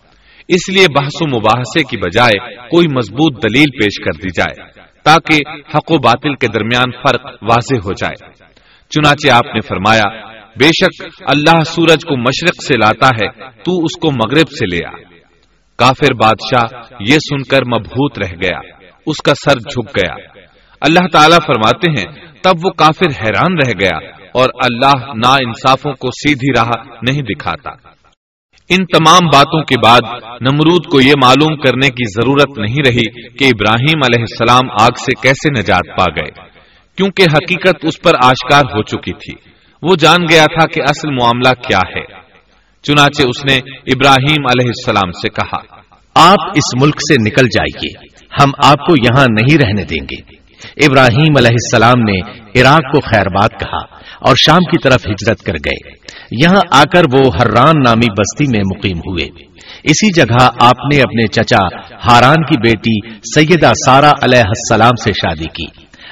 اس 0.49 0.69
لیے 0.69 0.87
بحث 0.95 1.17
و 1.21 1.37
مباحثے 1.37 1.83
کی 1.83 1.97
بجائے 1.97 2.57
کوئی 2.57 2.87
مضبوط 2.97 3.43
دلیل 3.43 3.65
پیش 3.65 4.05
کر 4.05 4.23
دی 4.23 4.29
جائے، 4.37 4.81
تاکہ 5.05 5.37
حق 5.77 5.93
و 5.93 5.99
باطل 5.99 6.35
کے 6.35 6.47
درمیان 6.47 6.91
فرق 6.91 7.27
واضح 7.43 7.77
ہو 7.85 7.93
جائے۔ 7.93 8.33
چنانچہ 8.91 9.33
آپ 9.33 9.47
نے 9.55 9.61
فرمایا، 9.61 10.27
بے 10.61 10.69
شک 10.69 11.21
اللہ 11.21 11.61
سورج 11.67 12.05
کو 12.05 12.17
مشرق 12.17 12.65
سے 12.67 12.75
لاتا 12.75 13.09
ہے، 13.09 13.29
تو 13.65 13.85
اس 13.85 14.01
کو 14.01 14.11
مغرب 14.11 14.49
سے 14.51 14.77
لے 14.77 14.87
آ۔ 14.87 14.91
کافر 15.77 16.15
بادشاہ 16.15 16.81
یہ 17.01 17.15
سن 17.15 17.43
کر 17.43 17.65
مبہوت 17.65 18.19
رہ 18.19 18.35
گیا، 18.43 18.59
اس 19.07 19.17
کا 19.25 19.33
سر 19.35 19.59
جھک 19.59 19.97
گیا۔ 19.97 20.15
اللہ 20.81 21.07
تعالیٰ 21.13 21.39
فرماتے 21.47 21.91
ہیں، 21.91 22.27
تب 22.43 22.53
وہ 22.65 22.71
کافر 22.71 23.07
حیران 23.07 23.59
رہ 23.67 23.73
گیا 23.81 23.97
اور 24.35 24.49
اللہ 24.55 25.13
نا 25.15 25.33
انصافوں 25.33 25.93
کو 25.93 26.09
سیدھی 26.11 26.61
راہ 26.61 26.71
نہیں 27.03 27.23
دکھاتا۔ 27.23 27.98
ان 28.69 28.85
تمام 28.85 29.27
باتوں 29.33 29.63
کے 29.63 29.75
بعد 29.85 30.01
نمرود 30.41 30.87
کو 30.87 31.01
یہ 31.01 31.13
معلوم 31.25 31.57
کرنے 31.57 31.89
کی 31.89 32.11
ضرورت 32.11 32.59
نہیں 32.59 32.77
رہی 32.87 33.29
کہ 33.29 33.45
ابراہیم 33.45 33.99
علیہ 34.05 34.21
السلام 34.21 34.71
آگ 34.81 34.99
سے 34.99 35.23
کیسے 35.23 35.61
نجات 35.61 35.97
پا 35.99 36.05
گئے۔ 36.05 36.49
کیونکہ 36.97 37.23
حقیقت 37.23 37.77
اس 37.83 38.03
پر 38.03 38.13
آشکار 38.25 38.63
ہو 38.65 38.83
چکی 38.83 39.13
تھی۔ 39.13 39.51
وہ 39.83 39.97
جان 39.97 40.17
گیا 40.31 40.45
تھا 40.45 40.69
کہ 40.69 40.81
اصل 40.81 41.11
معاملہ 41.11 41.53
کیا 41.69 41.79
ہے۔ 41.79 42.05
چنانچہ 42.83 43.23
اس 43.29 43.45
نے 43.45 43.57
ابراہیم 43.71 44.47
علیہ 44.47 44.67
السلام 44.67 45.13
سے 45.13 45.29
کہا، 45.29 45.79
آپ 46.15 46.49
اس 46.55 46.83
ملک 46.83 46.95
سے 46.95 47.15
نکل 47.23 47.47
جائیے۔ 47.47 48.07
ہم 48.43 48.51
آپ 48.65 48.87
کو 48.87 48.95
یہاں 49.03 49.27
نہیں 49.31 49.59
رہنے 49.59 49.85
دیں 49.85 50.07
گے۔ 50.11 50.38
ابراہیم 50.77 51.35
علیہ 51.39 51.51
السلام 51.51 52.01
نے 52.01 52.21
عراق 52.61 52.93
کو 52.93 53.01
خیر 53.01 53.27
بات 53.27 53.51
کہا 53.51 53.99
اور 54.21 54.37
شام 54.37 54.59
کی 54.59 54.79
طرف 54.83 55.07
ہجرت 55.07 55.43
کر 55.43 55.53
گئے۔ 55.53 55.91
یہاں 56.31 56.61
آ 56.71 56.83
کر 56.93 57.03
وہ 57.13 57.31
ہرران 57.41 57.73
نامی 57.85 58.11
بستی 58.11 58.45
میں 58.45 58.77
مقیم 58.77 58.99
ہوئے۔ 58.99 59.25
اسی 59.85 60.13
جگہ 60.13 60.49
آپ 60.61 60.95
نے 60.95 61.01
اپنے 61.01 61.27
چچا 61.27 61.67
ہاران 62.09 62.37
کی 62.37 62.61
بیٹی 62.61 63.15
سیدہ 63.35 63.71
سارا 63.87 64.11
علیہ 64.11 64.47
السلام 64.47 64.95
سے 65.05 65.13
شادی 65.13 65.47
کی۔ 65.47 65.67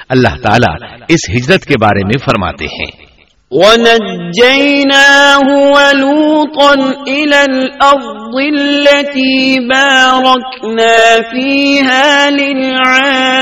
اللہ 0.09 0.27
تعالیٰ 0.27 0.89
اس 1.07 1.29
ہجرت 1.29 1.65
کے 1.65 1.73
بارے 1.81 2.05
میں 2.05 2.17
فرماتے 2.25 2.65
ہیں۔ 2.65 3.06
ونجيناه 3.51 5.45
ولوطا 5.47 6.73
إلى 7.07 7.39
الأرض 7.51 8.33
التي 8.53 9.59
باركنا 9.69 10.97
فيها 11.31 12.29
للعالمين 12.29 13.37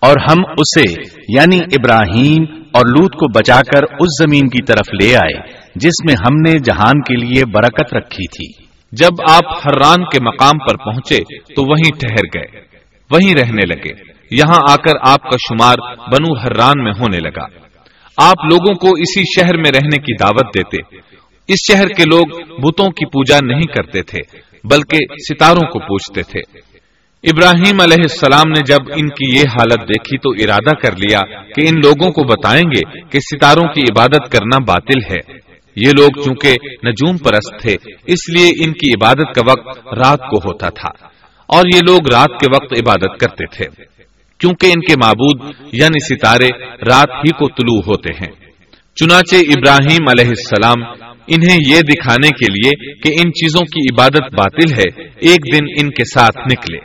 اور 0.00 0.16
ہم 0.30 0.38
اسے 0.58 1.00
یعنی 1.28 1.58
ابراہیم 1.58 2.42
اور 2.72 2.86
لوت 2.86 3.12
کو 3.12 3.28
بچا 3.38 3.60
کر 3.62 3.82
اس 3.82 4.24
زمین 4.24 4.48
کی 4.48 4.62
طرف 4.62 4.94
لے 5.02 5.16
آئے، 5.16 5.52
جس 5.74 6.04
میں 6.04 6.14
ہم 6.14 6.50
نے 6.50 6.58
جہان 6.58 7.00
کے 7.00 7.14
لیے 7.16 7.44
برکت 7.44 7.94
رکھی 7.94 8.26
تھی۔ 8.26 8.64
جب 8.92 9.22
آپ 9.30 9.44
حران 9.46 10.04
کے 10.04 10.20
مقام 10.22 10.58
پر 10.58 10.76
پہنچے، 10.76 11.18
تو 11.54 11.70
وہیں 11.70 11.98
ٹھہر 12.00 12.38
گئے، 12.38 12.60
وہیں 13.10 13.34
رہنے 13.34 13.66
لگے۔ 13.66 14.13
یہاں 14.30 14.60
آ 14.70 14.76
کر 14.76 14.92
آپ 15.08 15.22
کا 15.22 15.36
شمار 15.36 15.76
بنو 15.96 16.38
حران 16.38 16.84
میں 16.84 16.92
ہونے 17.00 17.18
لگا۔ 17.20 17.44
آپ 18.16 18.44
لوگوں 18.44 18.74
کو 18.74 18.88
اسی 18.88 19.22
شہر 19.22 19.56
میں 19.56 19.70
رہنے 19.70 19.98
کی 19.98 20.16
دعوت 20.16 20.56
دیتے۔ 20.56 20.96
اس 21.48 21.72
شہر 21.72 21.88
کے 21.88 22.02
لوگ 22.02 22.26
بتوں 22.60 22.90
کی 22.90 23.06
پوجا 23.06 23.38
نہیں 23.42 23.62
کرتے 23.62 24.02
تھے، 24.02 24.36
بلکہ 24.64 24.98
ستاروں 25.30 25.68
کو 25.68 25.78
پوچھتے 25.78 26.22
تھے۔ 26.22 26.60
ابراہیم 27.22 27.80
علیہ 27.80 27.96
السلام 27.98 28.48
نے 28.48 28.60
جب 28.66 28.78
ان 28.96 29.08
کی 29.08 29.36
یہ 29.36 29.40
حالت 29.40 29.80
دیکھی 29.80 30.18
تو 30.18 30.30
ارادہ 30.30 30.76
کر 30.76 30.96
لیا 30.96 31.20
کہ 31.42 31.60
ان 31.60 31.76
لوگوں 31.76 32.10
کو 32.10 32.24
بتائیں 32.24 32.62
گے 32.62 33.00
کہ 33.10 33.18
ستاروں 33.18 33.68
کی 33.68 33.80
عبادت 33.80 34.32
کرنا 34.32 34.58
باطل 34.58 35.14
ہے۔ 35.14 35.32
یہ 35.76 35.90
لوگ 35.98 36.22
چونکہ 36.24 36.54
نجوم 36.86 37.18
پرست 37.18 37.62
تھے، 37.62 37.76
اس 38.06 38.28
لیے 38.34 38.64
ان 38.64 38.72
کی 38.72 38.90
عبادت 38.90 39.34
کا 39.34 39.42
وقت 39.50 39.78
رات 39.78 40.18
کو 40.18 40.36
ہوتا 40.36 40.68
تھا۔ 40.68 40.88
اور 41.46 41.62
یہ 41.74 41.80
لوگ 41.88 41.98
رات 42.12 42.40
کے 42.40 42.46
وقت 42.54 42.72
عبادت 42.80 43.20
کرتے 43.20 43.46
تھے۔ 43.46 43.93
کیونکہ 44.44 44.66
ان 44.66 44.80
کے 44.80 44.94
معبود 45.04 45.52
یعنی 45.72 46.14
ستارے 46.14 46.48
رات 46.64 47.10
ہی 47.10 47.32
کو 47.32 47.48
طلوع 47.48 47.80
ہوتے 47.86 48.12
ہیں۔ 48.12 48.32
چنانچہ 48.94 49.34
ابراہیم 49.34 50.04
علیہ 50.08 50.28
السلام 50.28 50.92
انہیں 51.26 51.58
یہ 51.68 51.80
دکھانے 51.80 52.28
کے 52.28 52.52
لیے 52.52 52.92
کہ 53.00 53.08
ان 53.08 53.32
چیزوں 53.32 53.66
کی 53.66 53.94
عبادت 53.94 54.34
باطل 54.34 54.72
ہے، 54.72 55.02
ایک 55.02 55.54
دن 55.54 55.64
ان 55.80 55.90
کے 55.90 56.04
ساتھ 56.04 56.38
نکلے۔ 56.38 56.78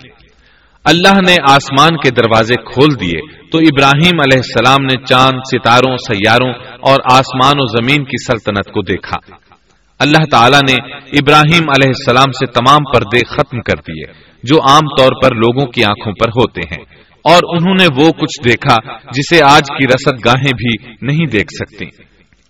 اللہ 0.83 1.21
نے 1.27 1.35
آسمان 1.49 1.97
کے 1.97 2.09
دروازے 2.09 2.55
کھول 2.55 2.99
دیے، 2.99 3.49
تو 3.49 3.57
ابراہیم 3.57 4.19
علیہ 4.19 4.37
السلام 4.37 4.85
نے 4.85 5.05
چاند، 5.05 5.39
ستاروں، 5.53 5.97
سیاروں 5.97 6.53
اور 6.81 6.97
آسمان 7.11 7.53
و 7.57 7.65
زمین 7.65 8.03
کی 8.03 8.23
سلطنت 8.23 8.73
کو 8.73 8.81
دیکھا۔ 8.81 9.35
اللہ 9.99 10.25
تعالیٰ 10.31 10.59
نے 10.59 10.75
ابراہیم 10.95 11.69
علیہ 11.69 11.87
السلام 11.87 12.31
سے 12.31 12.45
تمام 12.45 12.79
پردے 12.93 13.19
ختم 13.19 13.61
کر 13.61 13.75
دیے، 13.75 14.13
جو 14.43 14.55
عام 14.69 14.87
طور 14.97 15.11
پر 15.23 15.35
لوگوں 15.35 15.65
کی 15.65 15.83
آنکھوں 15.83 16.13
پر 16.13 16.29
ہوتے 16.29 16.61
ہیں۔ 16.61 17.08
اور 17.23 17.39
انہوں 17.43 17.73
نے 17.73 18.03
وہ 18.03 18.11
کچھ 18.11 18.49
دیکھا 18.49 18.77
جسے 19.11 19.43
آج 19.43 19.63
کی 19.77 19.87
رسد 19.87 20.25
گاہیں 20.25 20.51
بھی 20.57 20.93
نہیں 21.01 21.25
دیکھ 21.25 21.51
سکتی 21.51 21.85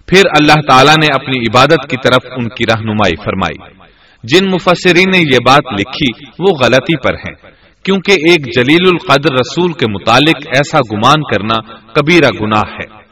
پھر 0.07 0.23
اللہ 0.39 0.61
تعالیٰ 0.69 0.95
نے 0.95 1.07
اپنی 1.15 1.41
عبادت 1.41 1.91
کی 1.91 1.97
طرف 1.97 2.33
ان 2.37 2.49
کی 2.49 2.65
رہنمائی 2.75 3.17
فرمائی۔ 3.17 3.85
جن 4.25 4.51
مفسرین 4.51 5.11
نے 5.11 5.19
یہ 5.19 5.39
بات 5.47 5.73
لکھی 5.73 6.25
وہ 6.39 6.59
غلطی 6.65 6.97
پر 6.97 7.15
ہیں۔ 7.15 7.54
کیونکہ 7.85 8.13
ایک 8.13 8.47
جلیل 8.57 8.89
القدر 8.93 9.35
رسول 9.35 9.73
کے 9.73 9.87
متعلق 9.87 10.47
ایسا 10.47 10.79
گمان 10.93 11.23
کرنا 11.23 11.55
کبیرہ 11.93 12.29
گناہ 12.41 12.73
ہے۔ 12.73 13.05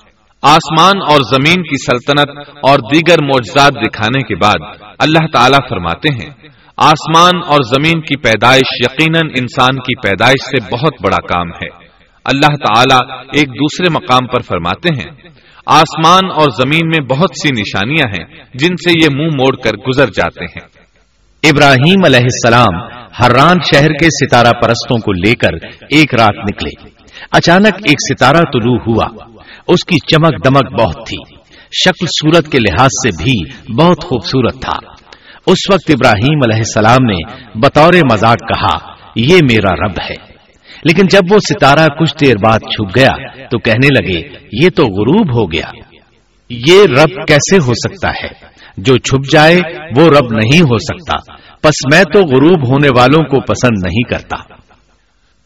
آسمان 0.43 0.97
اور 1.11 1.21
زمین 1.21 1.63
کی 1.63 1.77
سلطنت 1.77 2.49
اور 2.49 2.79
دیگر 2.79 3.17
معجزات 3.23 3.73
دکھانے 3.73 4.23
کے 4.23 4.35
بعد 4.35 4.77
اللہ 4.99 5.27
تعالیٰ 5.33 5.69
فرماتے 5.69 6.15
ہیں، 6.15 6.31
آسمان 6.77 7.37
اور 7.47 7.63
زمین 7.63 8.01
کی 8.01 8.17
پیدائش 8.17 8.81
یقیناً 8.81 9.31
انسان 9.41 9.77
کی 9.77 9.95
پیدائش 9.97 10.41
سے 10.41 10.75
بہت 10.75 10.95
بڑا 11.03 11.27
کام 11.27 11.49
ہے۔ 11.49 11.87
اللہ 12.25 12.55
تعالیٰ 12.55 13.19
ایک 13.35 13.49
دوسرے 13.49 13.93
مقام 13.93 14.27
پر 14.27 14.41
فرماتے 14.41 14.89
ہیں، 14.95 15.31
آسمان 15.67 16.31
اور 16.35 16.51
زمین 16.51 16.89
میں 16.89 17.07
بہت 17.07 17.31
سی 17.43 17.49
نشانیاں 17.53 18.11
ہیں 18.19 18.45
جن 18.55 18.77
سے 18.77 18.93
یہ 19.03 19.09
منہ 19.17 19.31
موڑ 19.35 19.57
کر 19.57 19.77
گزر 19.89 20.07
جاتے 20.07 20.45
ہیں۔ 20.45 20.67
ابراہیم 21.43 22.01
علیہ 22.07 22.27
السلام 22.33 23.02
حران 23.21 23.57
شہر 23.75 23.89
کے 23.89 24.07
ستارہ 24.07 24.53
پرستوں 24.63 24.97
کو 24.97 25.13
لے 25.13 25.35
کر 25.35 25.67
ایک 25.91 26.15
رات 26.15 26.37
نکلے۔ 26.39 26.91
اچانک 27.31 27.75
ایک 27.75 28.15
ستارہ 28.15 28.37
طلوع 28.37 28.79
ہوا۔ 28.79 29.05
اس 29.69 29.85
کی 29.85 29.97
چمک 29.97 30.45
دمک 30.45 30.81
بہت 30.81 30.95
تھی۔ 30.95 31.37
شکل 31.85 32.07
صورت 32.07 32.53
کے 32.53 32.59
لحاظ 32.59 32.87
سے 32.87 33.25
بھی 33.25 33.51
بہت 33.75 34.05
خوبصورت 34.05 34.61
تھا۔ 34.61 34.91
اس 35.47 35.59
وقت 35.73 35.91
ابراہیم 35.91 36.39
علیہ 36.45 36.57
السلام 36.57 37.05
نے 37.05 37.49
بطور 37.55 37.93
مزاق 38.13 38.39
کہا، 38.39 38.93
یہ 39.17 39.37
میرا 39.51 39.75
رب 39.75 40.01
ہے۔ 40.11 40.33
لیکن 40.85 41.07
جب 41.07 41.21
وہ 41.31 41.39
ستارہ 41.39 41.87
کچھ 41.87 42.15
دیر 42.21 42.35
بعد 42.45 42.59
چھپ 42.59 42.97
گیا 42.97 43.11
تو 43.51 43.59
کہنے 43.59 43.89
لگے، 44.01 44.23
یہ 44.53 44.71
تو 44.71 44.83
غروب 44.83 45.37
ہو 45.37 45.53
گیا۔ 45.53 45.67
یہ 46.51 46.83
رب 46.85 47.27
کیسے 47.29 47.57
ہو 47.57 47.73
سکتا 47.75 48.09
ہے؟ 48.09 48.53
جو 48.77 48.97
چھپ 48.97 49.33
جائے 49.33 49.57
وہ 49.97 50.09
رب 50.09 50.33
نہیں 50.33 50.61
ہو 50.61 50.79
سکتا۔ 50.79 51.42
پس 51.63 51.95
میں 51.95 52.05
تو 52.13 52.21
غروب 52.21 52.69
ہونے 52.69 52.89
والوں 52.97 53.25
کو 53.25 53.41
پسند 53.41 53.87
نہیں 53.87 54.11
کرتا۔ 54.11 54.55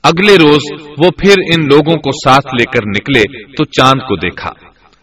اگلے 0.02 0.34
روز 0.34 0.80
وہ 0.98 1.10
پھر 1.10 1.32
ان 1.38 1.64
لوگوں 1.66 1.94
کو 1.94 2.10
ساتھ 2.12 2.46
لے 2.46 2.64
کر 2.64 2.86
نکلے 2.86 3.22
تو 3.52 3.64
چاند 3.64 4.00
کو 4.00 4.16
دیکھا۔ 4.16 4.50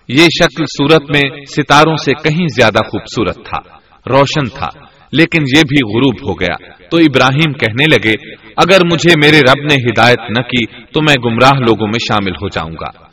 یہ 0.08 0.23
شکل 0.23 0.65
صورت 0.65 1.02
میں 1.02 1.41
ستاروں 1.45 1.95
سے 1.95 2.12
کہیں 2.13 2.47
زیادہ 2.47 2.78
خوبصورت 2.78 3.36
تھا، 3.36 3.78
روشن 4.10 4.45
تھا، 4.45 4.69
لیکن 5.12 5.41
یہ 5.41 5.62
بھی 5.62 5.95
غروب 5.95 6.30
ہو 6.30 6.34
گیا۔ 6.39 6.56
تو 6.91 6.97
ابراہیم 6.97 7.54
کہنے 7.54 7.84
لگے، 7.84 8.36
اگر 8.58 8.78
مجھے 8.91 9.13
میرے 9.23 9.39
رب 9.39 9.63
نے 9.63 9.76
ہدایت 9.76 10.19
نہ 10.19 10.43
کی 10.43 10.65
تو 10.65 11.02
میں 11.02 11.15
گمراہ 11.26 11.60
لوگوں 11.60 11.88
میں 11.88 11.99
شامل 11.99 12.32
ہو 12.32 12.47
جاؤں 12.47 12.73
گا۔ 12.82 13.06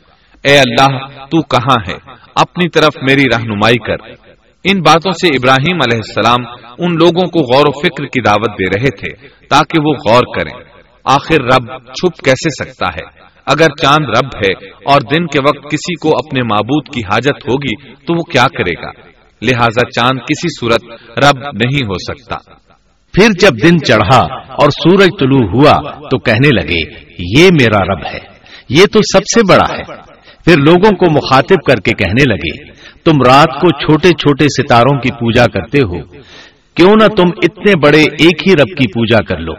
اے 0.43 0.59
اللہ، 0.59 1.07
تو 1.07 1.41
کہاں 1.41 1.91
ہے؟ 1.91 2.11
اپنی 2.35 2.69
طرف 2.69 2.97
میری 3.01 3.23
رہنمائی 3.35 3.77
کر۔ 3.77 4.20
ان 4.63 4.79
باتوں 4.79 5.11
سے 5.11 5.27
ابراہیم 5.27 5.75
علیہ 5.75 5.99
السلام 6.05 6.65
ان 6.77 6.93
لوگوں 6.93 7.27
کو 7.27 7.39
غور 7.39 7.65
و 7.67 7.79
فکر 7.79 8.05
کی 8.05 8.21
دعوت 8.21 8.49
دے 8.49 8.65
رہے 8.65 8.97
تھے 8.97 9.27
تاکہ 9.49 9.81
وہ 9.83 9.93
غور 9.93 10.21
کریں۔ 10.37 10.63
آخر 11.03 11.41
رب 11.41 11.67
چھپ 11.93 12.25
کیسے 12.25 12.49
سکتا 12.49 12.85
ہے؟ 12.87 13.19
اگر 13.45 13.67
چاند 13.81 14.05
رب 14.09 14.29
ہے 14.37 14.67
اور 14.69 15.01
دن 15.01 15.27
کے 15.27 15.39
وقت 15.39 15.71
کسی 15.71 15.95
کو 15.95 16.09
اپنے 16.09 16.43
معبود 16.43 16.93
کی 16.93 16.99
حاجت 16.99 17.49
ہوگی 17.49 17.93
تو 17.93 18.13
وہ 18.13 18.23
کیا 18.23 18.47
کرے 18.57 18.81
گا؟ 18.81 18.91
لہذا 19.41 19.89
چاند 19.89 20.19
کسی 20.19 20.59
صورت 20.59 20.83
رب 21.17 21.37
نہیں 21.37 21.85
ہو 21.85 21.93
سکتا۔ 21.93 22.35
پھر 23.13 23.27
جب 23.39 23.69
دن 23.69 23.79
چڑھا 23.79 24.19
اور 24.35 24.69
سورج 24.69 25.09
طلوع 25.19 25.47
ہوا 25.53 25.91
تو 25.91 26.19
کہنے 26.19 26.61
لگے، 26.61 26.99
یہ 27.37 27.49
میرا 27.61 27.93
رب 27.93 28.05
ہے، 28.13 28.19
یہ 28.69 28.85
تو 28.93 28.99
سب 29.01 29.19
سے 29.19 29.41
بڑا 29.49 29.77
ہے۔ 29.77 30.11
پھر 30.45 30.57
لوگوں 30.57 30.91
کو 30.91 31.11
مخاطب 31.11 31.55
کر 31.67 31.75
کے 31.75 31.91
کہنے 31.91 32.33
لگے 32.33 32.71
تم 33.03 33.11
رات 33.27 33.47
کو 33.47 33.85
چھوٹے 33.85 34.09
چھوٹے 34.09 34.43
ستاروں 34.43 34.99
کی 34.99 35.11
پوجا 35.11 35.45
کرتے 35.45 35.77
ہو، 35.77 36.01
کیوں 36.75 36.93
نہ 37.01 37.07
تم 37.07 37.23
اتنے 37.43 37.71
بڑے 37.83 38.01
ایک 38.01 38.47
ہی 38.47 38.53
رب 38.53 38.77
کی 38.77 38.87
پوجا 38.87 39.23
کر 39.23 39.37
لو۔ 39.37 39.53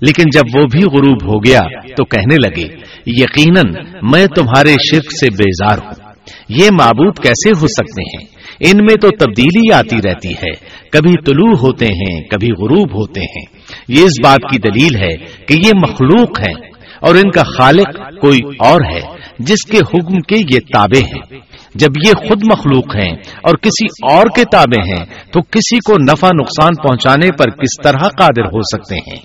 لیکن 0.00 0.22
جب 0.34 0.58
وہ 0.58 0.64
بھی 0.72 0.80
غروب 0.80 1.34
ہو 1.34 1.38
گیا 1.38 1.60
تو 1.96 2.04
کہنے 2.04 2.36
لگے، 2.48 2.76
یقیناً 3.06 3.72
میں 4.12 4.26
تمہارے 4.26 4.72
شرک 4.72 5.12
سے 5.20 5.26
بیزار 5.30 5.78
ہوں۔ 5.78 6.08
یہ 6.48 6.68
معبود 6.80 7.18
کیسے 7.18 7.50
ہو 7.60 7.66
سکتے 7.66 8.02
ہیں؟ 8.02 8.38
ان 8.60 8.76
میں 8.76 8.94
تو 8.94 9.08
تبدیلی 9.10 9.72
آتی 9.72 9.96
رہتی 10.04 10.28
ہے۔ 10.28 10.50
کبھی 10.92 11.12
طلوع 11.24 11.56
ہوتے 11.56 11.84
ہیں، 11.84 12.20
کبھی 12.30 12.48
غروب 12.48 13.00
ہوتے 13.00 13.20
ہیں۔ 13.20 13.44
یہ 13.88 14.02
اس 14.04 14.12
بات 14.22 14.52
کی 14.52 14.58
دلیل 14.58 15.02
ہے 15.02 15.14
کہ 15.46 15.54
یہ 15.66 15.72
مخلوق 15.82 16.40
ہیں 16.40 16.54
اور 17.00 17.14
ان 17.14 17.30
کا 17.30 17.42
خالق 17.42 18.18
کوئی 18.20 18.38
اور 18.58 18.80
ہے، 18.92 19.00
جس 19.38 19.70
کے 19.70 19.78
حکم 19.78 20.20
کے 20.20 20.36
یہ 20.54 20.60
تابع 20.72 20.98
ہیں۔ 20.98 21.38
جب 21.74 21.88
یہ 22.06 22.12
خود 22.28 22.42
مخلوق 22.52 22.96
ہیں 22.96 23.12
اور 23.42 23.54
کسی 23.54 23.86
اور 24.12 24.26
کے 24.36 24.44
تابع 24.44 24.82
ہیں، 24.86 25.04
تو 25.32 25.40
کسی 25.42 25.76
کو 25.76 25.94
نفع 26.12 26.28
نقصان 26.40 26.72
پہنچانے 26.82 27.30
پر 27.38 27.50
کس 27.50 27.82
طرح 27.84 28.08
قادر 28.08 28.44
ہو 28.44 28.60
سکتے 28.62 28.94
ہیں؟ 28.94 29.20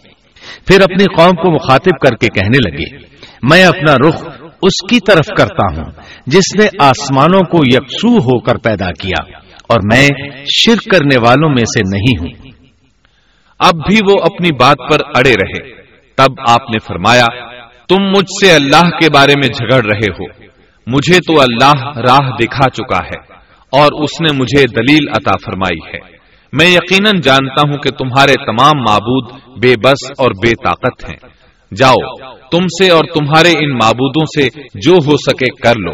پھر 0.67 0.81
اپنی 0.81 1.03
قوم 1.03 1.35
کو 1.35 1.51
مخاطب 1.51 1.99
کر 2.01 2.15
کے 2.15 2.27
کہنے 2.27 2.69
لگے، 2.69 2.97
میں 3.43 3.65
اپنا 3.65 3.93
رخ 4.07 4.23
اس 4.61 4.89
کی 4.89 4.99
طرف 4.99 5.27
کرتا 5.37 5.75
ہوں، 5.75 5.91
جس 6.27 6.55
نے 6.59 6.65
آسمانوں 6.79 7.41
کو 7.41 7.57
یکسو 7.65 8.17
ہو 8.17 8.39
کر 8.39 8.57
پیدا 8.57 8.91
کیا، 8.91 9.23
اور 9.69 9.79
میں 9.93 10.09
شرک 10.53 10.91
کرنے 10.91 11.19
والوں 11.19 11.49
میں 11.49 11.65
سے 11.65 11.89
نہیں 11.89 12.19
ہوں۔ 12.19 12.51
اب 13.59 13.75
بھی 13.75 13.97
وہ 14.07 14.21
اپنی 14.21 14.49
بات 14.51 14.77
پر 14.77 14.97
اڑے 15.15 15.33
رہے۔ 15.33 15.83
تب 16.15 16.31
آپ 16.47 16.69
نے 16.69 16.77
فرمایا، 16.87 17.25
تم 17.89 18.03
مجھ 18.03 18.45
سے 18.45 18.51
اللہ 18.51 18.89
کے 18.89 19.07
بارے 19.13 19.33
میں 19.35 19.47
جھگڑ 19.47 19.85
رہے 19.85 20.11
ہو۔ 20.19 20.52
مجھے 20.87 21.17
تو 21.17 21.41
اللہ 21.41 21.97
راہ 21.97 22.29
دکھا 22.39 22.69
چکا 22.69 22.97
ہے 22.97 23.33
اور 23.71 24.03
اس 24.03 24.21
نے 24.21 24.37
مجھے 24.37 24.63
دلیل 24.67 25.09
عطا 25.09 25.31
فرمائی 25.45 25.95
ہے۔ 25.95 26.17
میں 26.53 26.67
یقیناً 26.67 27.21
جانتا 27.21 27.61
ہوں 27.67 27.77
کہ 27.77 27.89
تمہارے 27.89 28.33
تمام 28.45 28.81
معبود 28.81 29.31
بے 29.63 29.73
بس 29.83 30.11
اور 30.17 30.29
بے 30.29 30.51
طاقت 30.51 31.09
ہیں۔ 31.09 31.29
جاؤ، 31.75 32.15
تم 32.51 32.59
سے 32.59 32.91
اور 32.91 33.03
تمہارے 33.03 33.49
ان 33.49 33.71
معبودوں 33.71 34.25
سے 34.25 34.61
جو 34.75 34.91
ہو 34.91 35.17
سکے 35.17 35.45
کر 35.63 35.73
لو۔ 35.75 35.93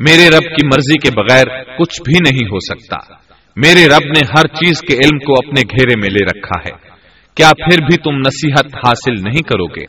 میرے 0.00 0.28
رب 0.28 0.42
کی 0.42 0.66
مرضی 0.66 0.98
کے 0.98 1.20
بغیر 1.20 1.46
کچھ 1.78 2.02
بھی 2.02 2.18
نہیں 2.30 2.48
ہو 2.48 2.58
سکتا۔ 2.58 3.14
میرے 3.56 3.86
رب 3.86 4.04
نے 4.04 4.20
ہر 4.38 4.46
چیز 4.46 4.80
کے 4.80 4.94
علم 4.94 5.18
کو 5.18 5.32
اپنے 5.32 5.60
گھیرے 5.60 6.00
میں 6.00 6.08
لے 6.10 6.24
رکھا 6.24 6.60
ہے۔ 6.60 6.88
کیا 7.34 7.50
پھر 7.50 7.82
بھی 7.82 7.96
تم 7.96 8.18
نصیحت 8.18 8.76
حاصل 8.76 9.12
نہیں 9.12 9.42
کرو 9.42 9.66
گے؟ 9.66 9.84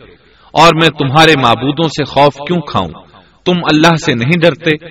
اور 0.53 0.73
میں 0.73 0.89
تمہارے 0.89 1.33
معبودوں 1.43 1.87
سے 1.87 2.03
خوف 2.03 2.33
کیوں 2.47 2.61
کھاؤں؟ 2.61 3.08
تم 3.45 3.53
اللہ 3.73 3.95
سے 4.05 4.13
نہیں 4.13 4.41
ڈرتے، 4.41 4.85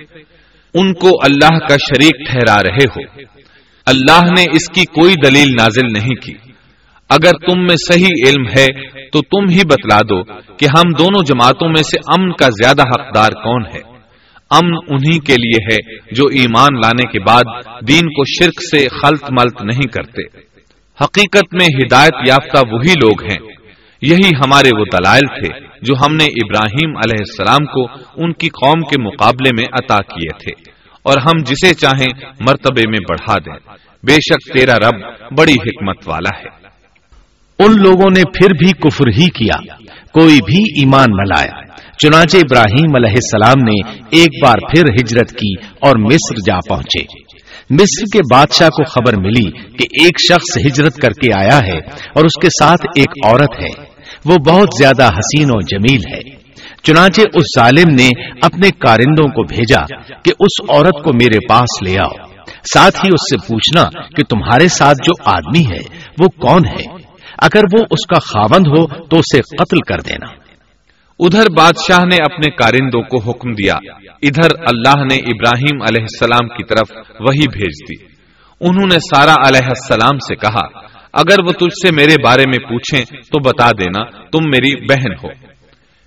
ان 0.73 0.93
کو 0.93 1.07
اللہ 1.07 1.59
کا 1.59 1.75
شریک 1.75 2.29
ٹھہرا 2.29 2.63
رہے 2.63 2.85
ہو۔ 2.95 3.21
اللہ 3.85 4.25
نے 4.37 4.41
اس 4.41 4.69
کی 4.69 4.85
کوئی 4.85 5.13
دلیل 5.25 5.47
نازل 5.59 5.85
نہیں 5.93 6.15
کی۔ 6.21 6.33
اگر 7.09 7.31
تم 7.31 7.59
میں 7.59 7.75
صحیح 7.75 8.27
علم 8.27 8.43
ہے، 8.57 8.87
تو 9.09 9.21
تم 9.21 9.49
ہی 9.49 9.61
بتلا 9.65 10.01
دو 10.01 10.23
کہ 10.57 10.65
ہم 10.65 10.91
دونوں 10.97 11.23
جماعتوں 11.25 11.67
میں 11.67 11.83
سے 11.83 11.99
امن 11.99 12.31
کا 12.31 12.45
زیادہ 12.45 12.81
حقدار 12.81 13.31
کون 13.31 13.65
ہے۔ 13.65 13.79
امن 14.49 14.77
انہی 14.87 15.19
کے 15.19 15.33
لیے 15.33 15.73
ہے 15.73 15.95
جو 16.11 16.23
ایمان 16.25 16.81
لانے 16.81 17.11
کے 17.11 17.19
بعد 17.19 17.43
دین 17.87 18.07
کو 18.07 18.23
شرک 18.25 18.61
سے 18.61 18.87
خلط 18.89 19.23
ملت 19.31 19.61
نہیں 19.61 19.87
کرتے۔ 19.87 20.21
حقیقت 21.01 21.53
میں 21.53 21.65
ہدایت 21.65 22.13
یافتہ 22.27 22.57
وہی 22.71 22.93
لوگ 22.93 23.23
ہیں۔ 23.23 23.47
یہی 24.01 24.29
ہمارے 24.43 24.79
وہ 24.79 24.85
دلائل 24.85 25.39
تھے۔ 25.39 25.68
جو 25.81 25.93
ہم 26.05 26.15
نے 26.15 26.25
ابراہیم 26.25 26.97
علیہ 26.97 27.17
السلام 27.19 27.65
کو 27.65 27.83
ان 28.23 28.33
کی 28.33 28.49
قوم 28.49 28.81
کے 28.81 29.01
مقابلے 29.01 29.49
میں 29.57 29.65
عطا 29.73 29.97
کیے 29.97 30.33
تھے۔ 30.33 30.71
اور 31.03 31.17
ہم 31.17 31.43
جسے 31.45 31.73
چاہیں 31.73 32.31
مرتبے 32.39 32.89
میں 32.89 32.99
بڑھا 33.09 33.33
دیں۔ 33.45 33.73
بے 34.03 34.13
شک 34.13 34.57
تیرا 34.57 34.75
رب 34.75 35.13
بڑی 35.37 35.53
حکمت 35.53 35.97
والا 36.05 36.37
ہے۔ 36.37 36.69
ان 37.59 37.81
لوگوں 37.81 38.09
نے 38.17 38.23
پھر 38.23 38.49
بھی 38.59 38.71
کفر 38.71 39.07
ہی 39.07 39.29
کیا۔ 39.29 39.75
کوئی 40.13 40.39
بھی 40.45 40.81
ایمان 40.81 41.05
نہ 41.09 41.35
لایا 41.35 41.61
چنانچہ 41.97 42.37
ابراہیم 42.37 42.95
علیہ 42.95 43.11
السلام 43.11 43.63
نے 43.63 43.99
ایک 44.09 44.43
بار 44.43 44.55
پھر 44.55 44.83
ہجرت 45.01 45.31
کی 45.31 45.53
اور 45.59 45.95
مصر 45.99 46.35
جا 46.45 46.57
پہنچے۔ 46.69 47.29
مصر 47.69 48.03
کے 48.13 48.19
بادشاہ 48.33 48.69
کو 48.69 48.83
خبر 48.83 49.21
ملی 49.21 49.51
کہ 49.51 50.03
ایک 50.03 50.33
شخص 50.33 50.57
ہجرت 50.57 50.95
کر 50.95 51.11
کے 51.11 51.39
آیا 51.39 51.59
ہے 51.67 51.77
اور 52.15 52.25
اس 52.25 52.41
کے 52.41 52.47
ساتھ 52.47 52.85
ایک 52.95 53.09
عورت 53.25 53.63
ہے۔ 53.63 53.98
وہ 54.25 54.35
بہت 54.35 54.67
زیادہ 54.77 55.03
حسین 55.03 55.49
و 55.49 55.61
جمیل 55.61 56.01
ہے۔ 56.13 56.39
چنانچہ 56.83 57.21
اس 57.21 57.59
ظالم 57.59 57.93
نے 57.93 58.09
اپنے 58.41 58.69
کارندوں 58.71 59.27
کو 59.27 59.43
بھیجا 59.43 59.97
کہ 60.07 60.31
اس 60.39 60.69
عورت 60.69 61.03
کو 61.03 61.13
میرے 61.13 61.37
پاس 61.49 61.87
لے 61.87 61.99
آؤ۔ 61.99 62.29
ساتھ 62.73 62.95
ہی 62.95 63.09
اس 63.13 63.21
سے 63.31 63.47
پوچھنا 63.47 64.01
کہ 64.03 64.23
تمہارے 64.23 64.67
ساتھ 64.67 64.97
جو 64.97 65.31
آدمی 65.31 65.61
ہے، 65.61 66.05
وہ 66.19 66.27
کون 66.27 66.65
ہے؟ 66.65 66.83
اگر 67.37 67.63
وہ 67.73 67.85
اس 67.91 68.05
کا 68.05 68.19
خاوند 68.19 68.67
ہو 68.67 68.87
تو 68.87 69.17
اسے 69.17 69.41
قتل 69.41 69.79
کر 69.81 69.97
دینا۔ 69.97 70.25
ادھر 71.19 71.43
بادشاہ 71.57 72.05
نے 72.05 72.15
اپنے 72.15 72.51
کارندوں 72.51 73.01
کو 73.01 73.31
حکم 73.31 73.51
دیا۔ 73.51 73.73
ادھر 74.21 74.49
اللہ 74.57 75.03
نے 75.03 75.15
ابراہیم 75.15 75.81
علیہ 75.81 76.01
السلام 76.01 76.47
کی 76.47 76.63
طرف 76.63 76.91
وہی 77.19 77.47
بھیج 77.47 77.89
دی۔ 77.89 78.05
انہوں 78.61 78.87
نے 78.93 78.99
سارا 78.99 79.33
علیہ 79.47 79.67
السلام 79.67 80.17
سے 80.17 80.35
کہا 80.35 80.89
اگر 81.13 81.43
وہ 81.45 81.51
تجھ 81.51 81.87
سے 81.87 81.95
میرے 81.95 82.15
بارے 82.23 82.43
میں 82.47 82.69
پوچھیں 82.69 83.05
تو 83.05 83.39
بتا 83.39 83.71
دینا 83.71 84.03
تم 84.05 84.49
میری 84.49 84.85
بہن 84.85 85.13
ہو۔ 85.23 85.49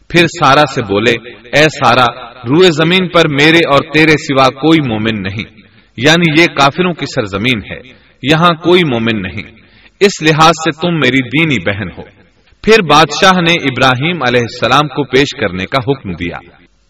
پھر 0.09 0.27
سارا 0.27 0.62
سے 0.75 0.83
بولے، 0.83 1.29
اے 1.31 1.62
سارا، 1.62 2.31
روئے 2.31 2.71
زمین 2.71 3.09
پر 3.09 3.23
میرے 3.29 3.57
اور 3.57 3.93
تیرے 3.95 4.12
سوا 4.12 4.49
کوئی 4.49 4.88
مومن 4.88 5.23
نہیں۔ 5.23 5.61
یعنی 5.97 6.43
یہ 6.43 6.47
کافروں 6.47 6.93
کی 6.93 7.07
سرزمین 7.07 7.73
ہے، 7.73 7.81
یہاں 8.23 8.51
کوئی 8.51 8.83
مومن 8.93 9.23
نہیں۔ 9.23 9.62
اس 10.01 10.23
لحاظ 10.23 10.51
سے 10.51 10.71
تم 10.71 10.95
میری 10.95 11.29
دینی 11.29 11.71
بہن 11.71 11.88
ہو۔ 11.99 12.23
پھر 12.62 12.83
بادشاہ 12.83 13.41
نے 13.41 13.53
ابراہیم 13.53 14.23
علیہ 14.29 14.41
السلام 14.41 14.88
کو 14.88 15.05
پیش 15.05 15.41
کرنے 15.41 15.65
کا 15.65 15.93
حکم 15.93 16.12
دیا۔ 16.12 16.37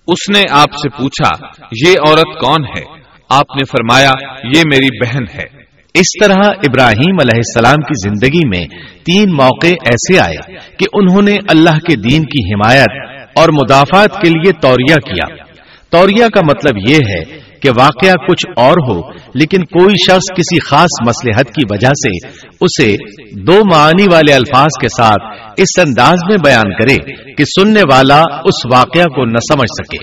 اس 0.07 0.37
نے 0.37 0.43
آپ 0.51 0.73
سے 0.73 0.89
پوچھا، 0.89 1.47
یہ 1.87 1.93
عورت 2.09 2.41
کون 2.41 2.65
ہے؟ 2.65 2.83
آپ 3.29 3.57
نے 3.57 3.65
فرمایا، 3.65 4.11
یہ 4.57 4.63
میری 4.67 5.07
بہن 5.07 5.23
ہے۔ 5.35 5.62
اس 5.95 6.25
طرح 6.25 6.41
ابراہیم 6.41 7.17
علیہ 7.21 7.37
السلام 7.37 7.77
کی 7.77 8.09
زندگی 8.09 8.49
میں 8.49 8.67
تین 9.05 9.33
موقع 9.33 9.67
ایسے 9.67 10.19
آئے 10.19 10.57
کہ 10.79 10.87
انہوں 10.93 11.23
نے 11.23 11.37
اللہ 11.51 11.79
کے 11.79 11.97
دین 11.97 12.23
کی 12.23 12.53
حمایت 12.53 13.11
اور 13.37 13.49
مدافعت 13.49 14.21
کے 14.23 14.31
لیے 14.31 14.53
توریا 14.53 14.97
کیا۔ 14.97 15.37
توریا 15.91 16.27
کا 16.35 16.41
مطلب 16.41 16.91
یہ 16.91 16.99
ہے 17.09 17.41
کہ 17.61 17.71
واقعہ 17.79 18.13
کچھ 18.13 18.47
اور 18.57 18.77
ہو، 18.89 19.13
لیکن 19.35 19.65
کوئی 19.65 19.95
شخص 20.11 20.33
کسی 20.37 20.59
خاص 20.61 21.07
مسلحت 21.07 21.55
کی 21.55 21.63
وجہ 21.71 21.89
سے 21.89 22.27
اسے 22.61 22.97
دو 23.43 23.61
معنی 23.75 24.07
والے 24.13 24.33
الفاظ 24.33 24.81
کے 24.81 24.89
ساتھ 24.89 25.53
اس 25.61 25.79
انداز 25.79 26.19
میں 26.31 26.37
بیان 26.45 26.73
کرے 26.73 26.97
کہ 27.35 27.45
سننے 27.45 27.83
والا 27.83 28.21
اس 28.45 28.67
واقعہ 28.75 29.05
کو 29.05 29.25
نہ 29.25 29.39
سمجھ 29.53 29.71
سکے، 29.73 29.99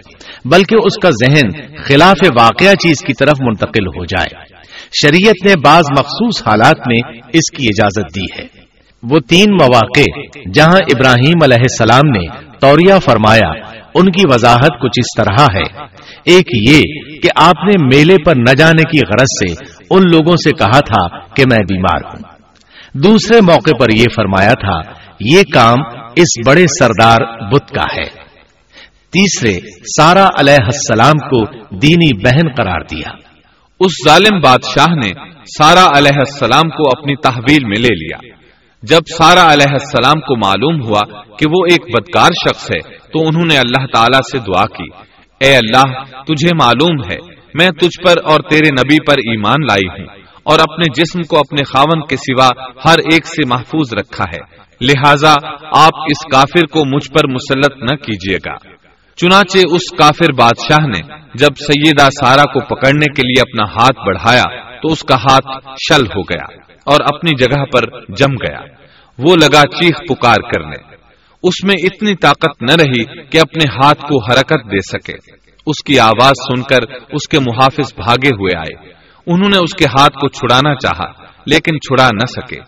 بلکہ 0.45 0.75
اس 0.85 0.97
کا 1.01 1.09
ذہن 1.09 1.73
خلاف 1.83 2.17
واقعہ 2.41 2.73
چیز 2.73 3.05
کی 3.05 3.13
طرف 3.13 3.41
منتقل 3.41 3.87
ہو 3.87 4.05
جائے۔ 4.05 4.58
شریعت 4.91 5.47
نے 5.47 5.53
بعض 5.63 5.83
مخصوص 5.99 6.47
حالات 6.47 6.77
میں 6.87 7.21
اس 7.33 7.57
کی 7.57 7.63
اجازت 7.63 8.15
دی 8.15 8.41
ہے۔ 8.41 8.69
وہ 9.03 9.19
تین 9.19 9.51
مواقع 9.51 10.21
جہاں 10.53 10.73
ابراہیم 10.73 11.43
علیہ 11.43 11.57
السلام 11.57 12.09
نے 12.09 12.27
توریا 12.61 12.99
فرمایا، 12.99 13.49
ان 13.95 14.05
کی 14.05 14.23
وضاحت 14.33 14.81
کچھ 14.81 14.99
اس 14.99 15.15
طرح 15.17 15.57
ہے۔ 15.57 15.85
ایک 16.25 16.47
یہ 16.69 16.81
کہ 17.21 17.29
آپ 17.35 17.55
نے 17.63 17.83
میلے 17.95 18.15
پر 18.25 18.35
نہ 18.35 18.53
جانے 18.53 18.83
کی 18.91 18.97
غرض 18.97 19.47
سے 19.47 19.65
ان 19.89 20.01
لوگوں 20.11 20.35
سے 20.35 20.51
کہا 20.51 20.79
تھا 20.79 21.19
کہ 21.19 21.43
میں 21.51 21.63
بیمار 21.69 22.01
ہوں۔ 22.03 22.21
دوسرے 22.93 23.41
موقع 23.41 23.77
پر 23.79 23.89
یہ 23.93 24.05
فرمایا 24.15 24.53
تھا، 24.53 24.93
یہ 25.19 25.41
کام 25.53 25.77
اس 26.15 26.47
بڑے 26.47 26.65
سردار 26.79 27.49
بت 27.51 27.69
کا 27.69 27.85
ہے۔ 27.97 28.29
تیسرے 29.13 29.59
سارا 29.97 30.27
علیہ 30.39 30.63
السلام 30.63 31.17
کو 31.17 31.45
دینی 31.77 32.13
بہن 32.13 32.53
قرار 32.53 32.79
دیا۔ 32.91 33.28
اس 33.79 33.91
ظالم 34.07 34.39
بادشاہ 34.43 34.95
نے 34.95 35.09
سارا 35.57 35.87
علیہ 35.97 36.17
السلام 36.17 36.69
کو 36.69 36.99
اپنی 36.99 37.15
تحویل 37.15 37.65
میں 37.65 37.79
لے 37.79 37.95
لیا۔ 37.95 38.35
جب 38.83 38.99
سارا 39.17 39.53
علیہ 39.53 39.71
السلام 39.71 40.19
کو 40.19 40.35
معلوم 40.35 40.87
ہوا 40.87 41.21
کہ 41.37 41.45
وہ 41.49 41.65
ایک 41.69 41.81
بدکار 41.81 42.29
شخص 42.47 42.71
ہے، 42.71 42.79
تو 42.91 43.27
انہوں 43.27 43.45
نے 43.45 43.57
اللہ 43.57 43.85
تعالی 43.93 44.17
سے 44.31 44.37
دعا 44.37 44.65
کی، 44.65 44.89
اے 45.41 45.57
اللہ، 45.57 46.03
تجھے 46.03 46.49
معلوم 46.61 47.11
ہے، 47.11 47.17
میں 47.53 47.69
تجھ 47.69 48.05
پر 48.05 48.31
اور 48.31 48.39
تیرے 48.49 48.69
نبی 48.71 48.97
پر 49.05 49.13
ایمان 49.13 49.65
لائی 49.69 50.01
ہوں 50.01 50.19
اور 50.43 50.59
اپنے 50.59 50.93
جسم 50.95 51.21
کو 51.21 51.37
اپنے 51.37 51.63
خاون 51.63 52.07
کے 52.07 52.15
سوا 52.15 52.47
ہر 52.85 52.99
ایک 52.99 53.27
سے 53.27 53.47
محفوظ 53.47 53.93
رکھا 53.93 54.25
ہے۔ 54.33 54.69
لہذا، 54.81 55.33
آپ 55.63 55.99
اس 56.01 56.31
کافر 56.31 56.65
کو 56.65 56.95
مجھ 56.95 57.11
پر 57.11 57.27
مسلط 57.27 57.91
نہ 57.91 57.95
کیجیے 57.95 58.37
گا۔ 58.37 58.78
چنانچہ 59.21 59.57
اس 59.57 59.97
کافر 59.97 60.31
بادشاہ 60.33 60.87
نے 60.87 61.13
جب 61.35 61.47
سیدہ 61.59 62.09
سارا 62.09 62.43
کو 62.43 62.59
پکڑنے 62.59 63.13
کے 63.13 63.21
لیے 63.27 63.41
اپنا 63.41 63.71
ہاتھ 63.71 64.07
بڑھایا 64.07 64.43
تو 64.81 64.87
اس 64.87 64.99
کا 64.99 65.15
ہاتھ 65.15 65.67
شل 65.89 66.05
ہو 66.05 66.21
گیا 66.21 66.57
اور 66.85 66.97
اپنی 67.01 67.31
جگہ 67.37 67.63
پر 67.63 67.81
جم 68.15 68.33
گیا۔ 68.33 68.59
وہ 69.17 69.35
لگا 69.35 69.61
چیخ 69.61 69.95
پکار 70.09 70.35
کرنے۔ 70.35 70.95
اس 71.43 71.63
میں 71.63 71.75
اتنی 71.83 72.15
طاقت 72.15 72.63
نہ 72.63 72.75
رہی 72.75 73.03
کہ 73.03 73.39
اپنے 73.39 73.65
ہاتھ 73.69 74.01
کو 74.01 74.31
حرکت 74.31 74.71
دے 74.71 74.81
سکے۔ 74.81 75.13
اس 75.65 75.83
کی 75.83 75.99
آواز 75.99 76.31
سن 76.31 76.61
کر 76.61 76.91
اس 77.09 77.27
کے 77.27 77.39
محافظ 77.39 77.93
بھاگے 77.95 78.27
ہوئے 78.27 78.57
آئے۔ 78.57 78.93
انہوں 79.27 79.49
نے 79.49 79.57
اس 79.57 79.75
کے 79.75 79.85
ہاتھ 79.85 80.13
کو 80.13 80.27
چھڑانا 80.27 80.75
چاہا، 80.75 81.11
لیکن 81.45 81.71
چھڑا 81.71 82.09
نہ 82.13 82.25
سکے۔ 82.25 82.59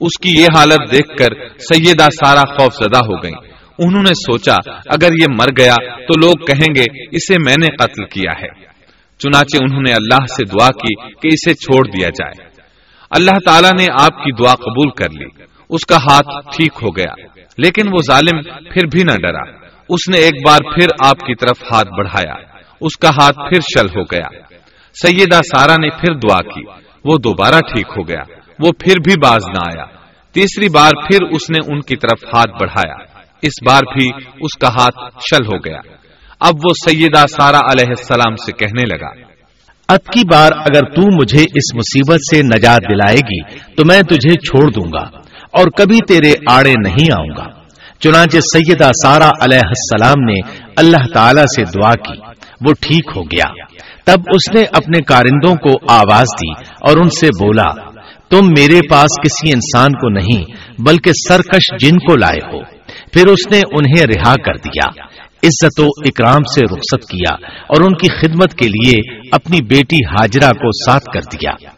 اس 0.00 0.20
کی 0.22 0.30
یہ 0.30 0.46
حالت 0.56 0.92
دیکھ 0.92 1.16
کر 1.18 1.48
سیدہ 1.58 2.06
سارا 2.24 2.40
خوف 2.40 2.74
زدہ 2.74 2.98
ہو 2.98 3.22
گئی 3.22 3.57
انہوں 3.78 4.02
نے 4.02 4.14
سوچا، 4.14 4.56
اگر 4.86 5.08
یہ 5.12 5.26
مر 5.30 5.48
گیا 5.58 5.74
تو 5.96 6.20
لوگ 6.20 6.32
کہیں 6.32 6.74
گے، 6.74 7.06
اسے 7.16 7.34
میں 7.46 7.54
نے 7.60 7.76
قتل 7.76 8.04
کیا 8.04 8.32
ہے۔ 8.32 8.68
چنانچہ 9.18 9.56
انہوں 9.62 9.82
نے 9.82 9.92
اللہ 9.92 10.24
سے 10.26 10.44
دعا 10.44 10.68
کی 10.70 10.94
کہ 11.10 11.28
اسے 11.32 11.54
چھوڑ 11.54 11.86
دیا 11.86 12.08
جائے۔ 12.08 12.48
اللہ 13.10 13.38
تعالیٰ 13.44 13.70
نے 13.72 13.84
آپ 14.00 14.24
کی 14.24 14.32
دعا 14.32 14.54
قبول 14.54 14.90
کر 14.90 15.10
لی۔ 15.10 15.44
اس 15.70 15.86
کا 15.86 15.96
ہاتھ 15.96 16.28
ٹھیک 16.56 16.72
ہو 16.82 16.88
گیا۔ 16.96 17.14
لیکن 17.58 17.82
وہ 17.92 17.98
ظالم 18.06 18.42
پھر 18.42 18.86
بھی 18.86 19.02
نہ 19.02 19.16
ڈرا۔ 19.16 19.66
اس 19.88 20.08
نے 20.08 20.18
ایک 20.18 20.34
بار 20.46 20.58
پھر 20.58 20.86
آپ 21.06 21.18
کی 21.18 21.34
طرف 21.34 21.72
ہاتھ 21.72 21.88
بڑھایا۔ 21.98 22.34
اس 22.80 22.96
کا 22.96 23.10
ہاتھ 23.10 23.36
پھر 23.36 23.60
شل 23.60 23.86
ہو 23.86 24.02
گیا۔ 24.02 24.28
سیدہ 25.06 25.40
سارا 25.42 25.74
نے 25.74 25.90
پھر 25.90 26.14
دعا 26.14 26.38
کی۔ 26.38 26.62
وہ 27.04 27.18
دوبارہ 27.18 27.58
ٹھیک 27.58 27.86
ہو 27.96 28.08
گیا۔ 28.08 28.22
وہ 28.58 28.72
پھر 28.78 28.94
بھی 29.04 29.14
باز 29.22 29.48
نہ 29.48 29.58
آیا۔ 29.58 29.84
تیسری 30.32 30.68
بار 30.68 30.90
پھر 30.90 31.22
اس 31.30 31.50
نے 31.50 31.72
ان 31.72 31.80
کی 31.80 31.96
طرف 31.96 32.34
ہاتھ 32.34 32.50
بڑھایا۔ 32.50 32.94
اس 33.42 33.52
بار 33.66 33.82
بھی 33.96 34.08
اس 34.40 34.58
کا 34.60 34.68
ہاتھ 34.68 34.98
شل 35.20 35.46
ہو 35.46 35.58
گیا۔ 35.64 35.80
اب 36.40 36.54
وہ 36.64 36.90
سیدہ 36.90 37.24
سارا 37.26 37.58
علیہ 37.58 37.88
السلام 37.88 38.36
سے 38.36 38.52
کہنے 38.52 38.82
لگا، 38.82 39.10
اب 39.88 40.04
کی 40.12 40.20
بار 40.32 40.52
اگر 40.56 40.80
تو 40.80 41.22
مجھے 41.22 41.42
اس 41.42 41.74
مصیبت 41.74 42.20
سے 42.34 42.42
نجات 42.42 42.80
دلائے 42.92 43.16
گی، 43.16 43.58
تو 43.74 43.84
میں 43.86 44.02
تجھے 44.02 44.34
چھوڑ 44.34 44.70
دوں 44.70 44.88
گا 44.92 45.18
اور 45.52 45.64
کبھی 45.64 45.98
تیرے 46.08 46.34
آڑے 46.50 46.72
نہیں 46.86 47.12
آؤں 47.16 47.30
گا۔ 47.38 47.46
چنانچہ 48.00 48.38
سیدہ 48.38 48.90
سارا 49.04 49.30
علیہ 49.40 49.66
السلام 49.66 50.24
نے 50.24 50.40
اللہ 50.76 51.06
تعالی 51.14 51.40
سے 51.40 51.62
دعا 51.64 51.94
کی، 51.94 52.20
وہ 52.66 52.72
ٹھیک 52.80 53.16
ہو 53.16 53.22
گیا۔ 53.22 53.64
تب 54.06 54.20
اس 54.34 54.54
نے 54.54 54.62
اپنے 54.72 55.02
کارندوں 55.02 55.54
کو 55.54 55.92
آواز 55.92 56.26
دی 56.42 56.50
اور 56.88 56.96
ان 56.96 57.08
سے 57.08 57.26
بولا، 57.26 57.90
تم 58.30 58.46
میرے 58.58 58.80
پاس 58.90 59.20
کسی 59.24 59.52
انسان 59.52 59.92
کو 59.92 60.08
نہیں، 60.08 60.44
بلکہ 60.82 61.10
سرکش 61.28 61.86
جن 61.86 61.98
کو 61.98 62.16
لائے 62.16 62.46
ہو۔ 62.52 62.77
پھر 63.12 63.26
اس 63.26 63.52
نے 63.52 63.58
انہیں 63.58 64.06
رہا 64.06 64.34
کر 64.34 64.52
دیا۔ 64.52 65.02
عزت 65.44 65.80
و 65.80 65.84
اکرام 65.84 66.42
سے 66.42 66.60
رخصت 66.64 67.10
کیا 67.10 67.34
اور 67.68 67.80
ان 67.80 67.94
کی 67.94 68.08
خدمت 68.08 68.54
کے 68.54 68.68
لیے 68.68 69.20
اپنی 69.32 69.62
بیٹی 69.62 69.96
ہاجرہ 69.96 70.50
کو 70.52 70.90
ساتھ 70.90 71.04
کر 71.04 71.20
دیا۔ 71.20 71.70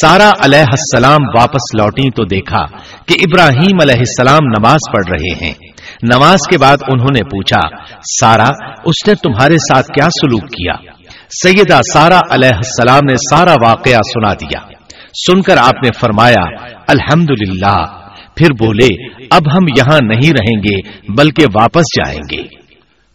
سارا 0.00 0.30
علیہ 0.40 0.64
السلام 0.70 1.20
واپس 1.38 1.74
لوٹی 1.80 2.10
تو 2.10 2.24
دیکھا 2.24 2.64
کہ 3.06 3.14
ابراہیم 3.20 3.78
علیہ 3.82 3.98
السلام 3.98 4.38
نماز 4.42 4.78
پڑھ 4.92 5.10
رہے 5.10 5.46
ہیں۔ 5.46 5.54
نماز 6.02 6.38
کے 6.50 6.58
بعد 6.58 6.76
انہوں 6.88 7.08
نے 7.14 7.24
پوچھا 7.24 7.76
سارا 8.20 8.48
اس 8.84 9.06
نے 9.06 9.14
تمہارے 9.14 9.56
ساتھ 9.58 9.86
کیا 9.86 10.08
سلوک 10.08 10.42
کیا؟ 10.42 10.74
سیدہ 11.42 11.80
سارا 11.92 12.20
علیہ 12.30 12.56
السلام 12.56 13.00
نے 13.10 13.14
سارا 13.16 13.54
واقعہ 13.62 13.98
سنا 14.14 14.34
دیا۔ 14.34 14.68
سن 15.26 15.42
کر 15.42 15.56
آپ 15.56 15.82
نے 15.84 15.90
فرمایا 16.00 16.44
الحمد 16.88 17.30
پھر 18.36 18.66
بولے، 18.66 19.14
اب 19.30 19.42
ہم 19.52 19.64
یہاں 19.78 19.98
نہیں 20.02 20.30
رہیں 20.30 20.58
گے، 20.58 20.88
بلکہ 21.18 21.44
واپس 21.60 21.82
جائیں 21.82 22.20
گے۔ 22.32 22.42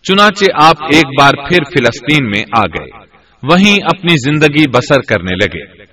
چنانچہ 0.03 0.45
آپ 0.63 0.84
ایک 0.84 1.05
بار 1.20 1.49
پھر 1.49 1.57
فلسطین 1.63 2.30
میں 2.30 2.43
آ 2.57 2.61
گئے۔ 2.61 3.07
وہیں 3.43 3.78
اپنی 3.84 4.15
زندگی 4.18 4.70
بسر 4.70 5.01
کرنے 5.01 5.36
لگے۔ 5.36 5.84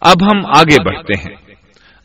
اب 0.00 0.22
ہم 0.22 0.46
آگے 0.46 0.82
بڑھتے 0.82 1.18
ہیں۔ 1.18 1.36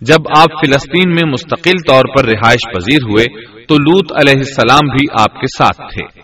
جب 0.01 0.17
آپ 0.37 0.47
فلسطین 0.65 1.09
میں 1.09 1.29
مستقل 1.29 1.71
طور 1.87 2.03
پر 2.17 2.25
رہائش 2.25 2.75
پذیر 2.75 2.99
ہوئے، 3.03 3.25
تو 3.65 3.75
لوت 3.75 4.11
علیہ 4.11 4.37
السلام 4.37 4.87
بھی 4.87 5.05
آپ 5.19 5.33
کے 5.33 5.47
ساتھ 5.57 5.77
تھے۔ 5.77 6.21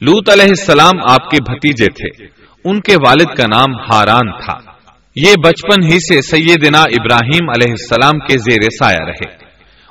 لوت 0.00 0.30
علیہ 0.30 0.48
السلام 0.48 1.10
آپ 1.10 1.30
کے 1.30 1.52
بھتیجے 1.52 1.86
تھے۔ 1.86 2.26
ان 2.64 2.80
کے 2.80 2.94
والد 2.94 3.36
کا 3.36 3.44
نام 3.56 3.74
ہاران 3.74 4.32
تھا۔ 4.44 4.72
یہ 5.16 5.32
بچپن 5.44 5.84
ہی 5.84 5.98
سے 5.98 6.22
سیدنا 6.22 6.80
ابراہیم 6.80 7.48
علیہ 7.48 7.70
السلام 7.70 8.18
کے 8.18 8.38
زیر 8.38 8.62
سایہ 8.62 8.98
رہے۔ 9.00 9.43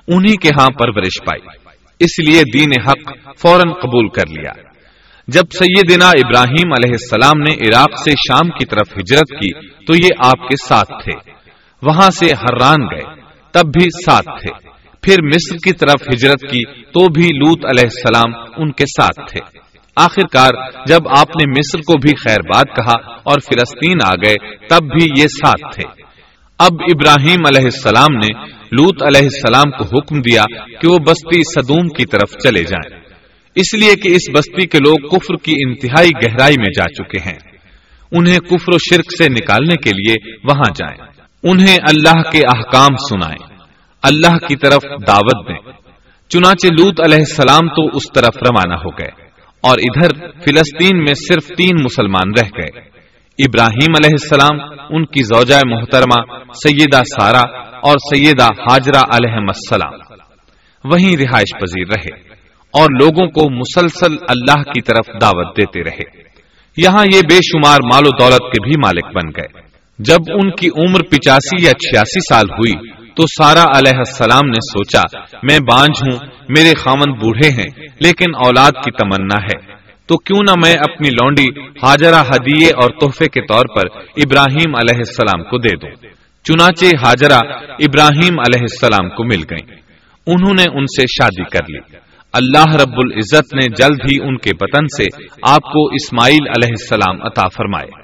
انہی 0.08 0.36
کے 0.36 0.50
ہاں 0.60 0.68
پرورش 0.68 1.26
پائی۔ 1.26 1.48
اس 2.00 2.30
لیے 2.30 2.42
دین 2.54 2.82
حق 2.88 3.18
فوراً 3.40 3.74
قبول 3.74 4.10
کر 4.10 4.28
لیا۔ 4.30 4.52
جب 5.28 5.42
سیدنا 5.54 6.08
ابراہیم 6.08 6.74
علیہ 6.74 6.92
السلام 6.92 7.40
نے 7.42 7.54
عراق 7.54 7.92
سے 8.04 8.12
شام 8.12 8.50
کی 8.50 8.66
طرف 8.66 8.98
ہجرت 8.98 9.30
کی، 9.30 9.68
تو 9.86 9.94
یہ 9.96 10.10
آپ 10.26 10.48
کے 10.48 10.56
ساتھ 10.68 11.04
تھے۔ 11.04 11.32
وہاں 11.82 12.10
سے 12.10 12.26
حران 12.26 12.82
گئے، 12.82 13.22
تب 13.52 13.66
بھی 13.66 13.86
ساتھ 14.06 14.26
تھے۔ 14.26 14.70
پھر 15.02 15.16
مصر 15.22 15.56
کی 15.56 15.72
طرف 15.74 16.02
ہجرت 16.14 16.42
کی، 16.42 16.66
تو 16.66 17.12
بھی 17.12 17.22
لوت 17.22 17.66
علیہ 17.66 17.84
السلام 17.84 18.54
ان 18.58 18.72
کے 18.72 18.86
ساتھ 18.86 19.32
تھے۔ 19.32 19.60
آخر 19.96 20.28
کار 20.32 20.50
جب 20.86 21.00
آپ 21.18 21.28
نے 21.28 21.52
مصر 21.58 21.80
کو 21.80 21.98
بھی 21.98 22.16
خیر 22.16 22.40
بات 22.40 22.66
کہا 22.76 23.12
اور 23.14 23.40
فلسطین 23.40 23.98
آ 24.04 24.16
گئے، 24.16 24.68
تب 24.68 24.84
بھی 24.86 25.22
یہ 25.22 25.28
ساتھ 25.28 25.76
تھے۔ 25.76 26.04
اب 26.60 26.74
ابراہیم 26.82 27.40
علیہ 27.48 27.64
السلام 27.64 28.16
نے 28.16 28.63
لوت 28.74 29.04
علیہ 29.04 29.22
السلام 29.22 29.72
کو 29.72 29.84
حکم 29.84 30.22
دیا 30.22 30.44
کہ 30.82 30.88
وہ 30.88 30.98
بستی 30.98 31.44
صدوم 31.44 31.88
کی 31.88 32.06
طرف 32.06 32.32
چلے 32.44 32.64
جائیں۔ 32.64 33.04
اس 33.56 33.74
لیے 33.74 33.96
کہ 33.96 34.08
اس 34.08 34.30
بستی 34.34 34.68
کے 34.68 34.78
لوگ 34.78 35.08
کفر 35.08 35.36
کی 35.36 35.54
انتہائی 35.68 36.10
گہرائی 36.10 36.56
میں 36.58 36.72
جا 36.78 36.84
چکے 36.84 37.30
ہیں۔ 37.30 37.58
انہیں 38.12 38.40
کفر 38.40 38.74
و 38.74 38.78
شرک 38.78 39.18
سے 39.18 39.30
نکالنے 39.30 39.76
کے 39.76 39.90
لیے 39.90 40.32
وہاں 40.44 40.72
جائیں۔ 40.76 40.98
انہیں 41.44 41.78
اللہ 41.90 42.30
کے 42.32 42.38
احکام 42.38 42.96
سنائیں۔ 43.10 43.58
اللہ 44.04 44.38
کی 44.38 44.56
طرف 44.56 44.84
دعوت 45.08 45.48
دیں۔ 45.48 45.72
چنانچہ 46.30 46.68
لوت 46.68 47.00
علیہ 47.06 47.18
السلام 47.18 47.68
تو 47.68 47.98
اس 47.98 48.04
طرف 48.14 48.36
روانہ 48.36 48.74
ہو 48.74 48.90
گئے 48.90 49.10
اور 49.62 49.78
ادھر 49.78 50.28
فلسطین 50.30 50.98
میں 50.98 51.14
صرف 51.14 51.48
تین 51.48 51.76
مسلمان 51.84 52.34
رہ 52.42 52.62
گئے۔ 52.62 52.80
ابراہیم 53.38 53.94
علیہ 54.00 54.12
السلام، 54.12 54.80
ان 54.90 55.06
کی 55.06 55.24
زوجہ 55.24 55.60
محترمہ 55.66 56.38
سیدہ 56.54 57.02
سارا 57.04 57.73
اور 57.84 58.16
سیدہ 58.16 58.44
حاجرہ 58.44 59.02
علیہ 59.14 59.34
السلام 59.34 59.94
وہیں 60.84 61.18
رہائش 61.18 61.60
پذیر 61.60 61.88
رہے 61.98 62.20
اور 62.74 62.88
لوگوں 63.02 63.28
کو 63.28 63.50
مسلسل 63.50 64.14
اللہ 64.30 64.64
کی 64.64 64.82
طرف 64.82 65.22
دعوت 65.22 65.58
دیتے 65.58 65.84
رہے۔ 65.84 66.24
یہاں 66.78 67.06
یہ 67.06 67.22
بے 67.30 67.36
شمار 67.36 67.78
مال 67.94 68.04
و 68.06 68.10
دولت 68.10 68.52
کے 68.52 68.64
بھی 68.64 68.72
مالک 68.78 69.18
بن 69.18 69.30
گئے۔ 69.38 69.62
جب 70.00 70.18
ان 70.30 70.50
کی 70.52 70.68
عمر 70.68 71.00
پچاسی 71.12 71.64
یا 71.64 71.72
چھیاسی 71.72 72.20
سال 72.20 72.46
ہوئی 72.52 72.90
تو 72.90 73.24
سارا 73.28 73.64
علیہ 73.64 73.98
السلام 73.98 74.48
نے 74.48 74.60
سوچا، 74.60 75.20
میں 75.44 75.60
بانج 75.60 75.92
ہوں، 76.02 76.28
میرے 76.50 76.74
خامن 76.76 77.12
بوڑھے 77.12 77.50
ہیں، 77.50 77.88
لیکن 78.00 78.36
اولاد 78.46 78.72
کی 78.72 78.92
تمنا 78.92 79.44
ہے۔ 79.44 79.74
تو 80.08 80.18
کیوں 80.18 80.40
نہ 80.50 80.66
میں 80.66 80.74
اپنی 80.74 81.10
لونڈی 81.10 81.62
حاجرہ 81.62 82.22
ہدیے 82.22 82.68
اور 82.68 82.90
تحفے 82.90 83.26
کے 83.26 83.42
طور 83.42 83.66
پر 83.76 84.00
ابراہیم 84.00 84.76
علیہ 84.76 84.98
السلام 84.98 85.44
کو 85.44 85.58
دے 85.58 85.76
دوں۔ 85.76 86.23
چنانچہ 86.44 86.86
حاجرہ 86.86 87.38
ابراہیم 87.68 88.40
علیہ 88.40 88.62
السلام 88.62 89.10
کو 89.10 89.24
مل 89.24 89.44
گئیں۔ 89.52 89.76
انہوں 90.28 90.54
نے 90.54 90.64
ان 90.74 90.86
سے 90.86 91.02
شادی 91.02 91.44
کر 91.44 91.70
لی۔ 91.70 91.98
اللہ 92.34 92.76
رب 92.76 92.94
العزت 92.98 93.54
نے 93.54 93.68
جلد 93.70 94.12
ہی 94.12 94.18
ان 94.22 94.38
کے 94.38 94.56
بطن 94.56 94.86
سے 94.86 95.24
آپ 95.50 95.62
کو 95.62 95.86
اسماعیل 95.94 96.48
علیہ 96.48 96.70
السلام 96.70 97.22
عطا 97.22 97.48
فرمائے۔ 97.58 98.04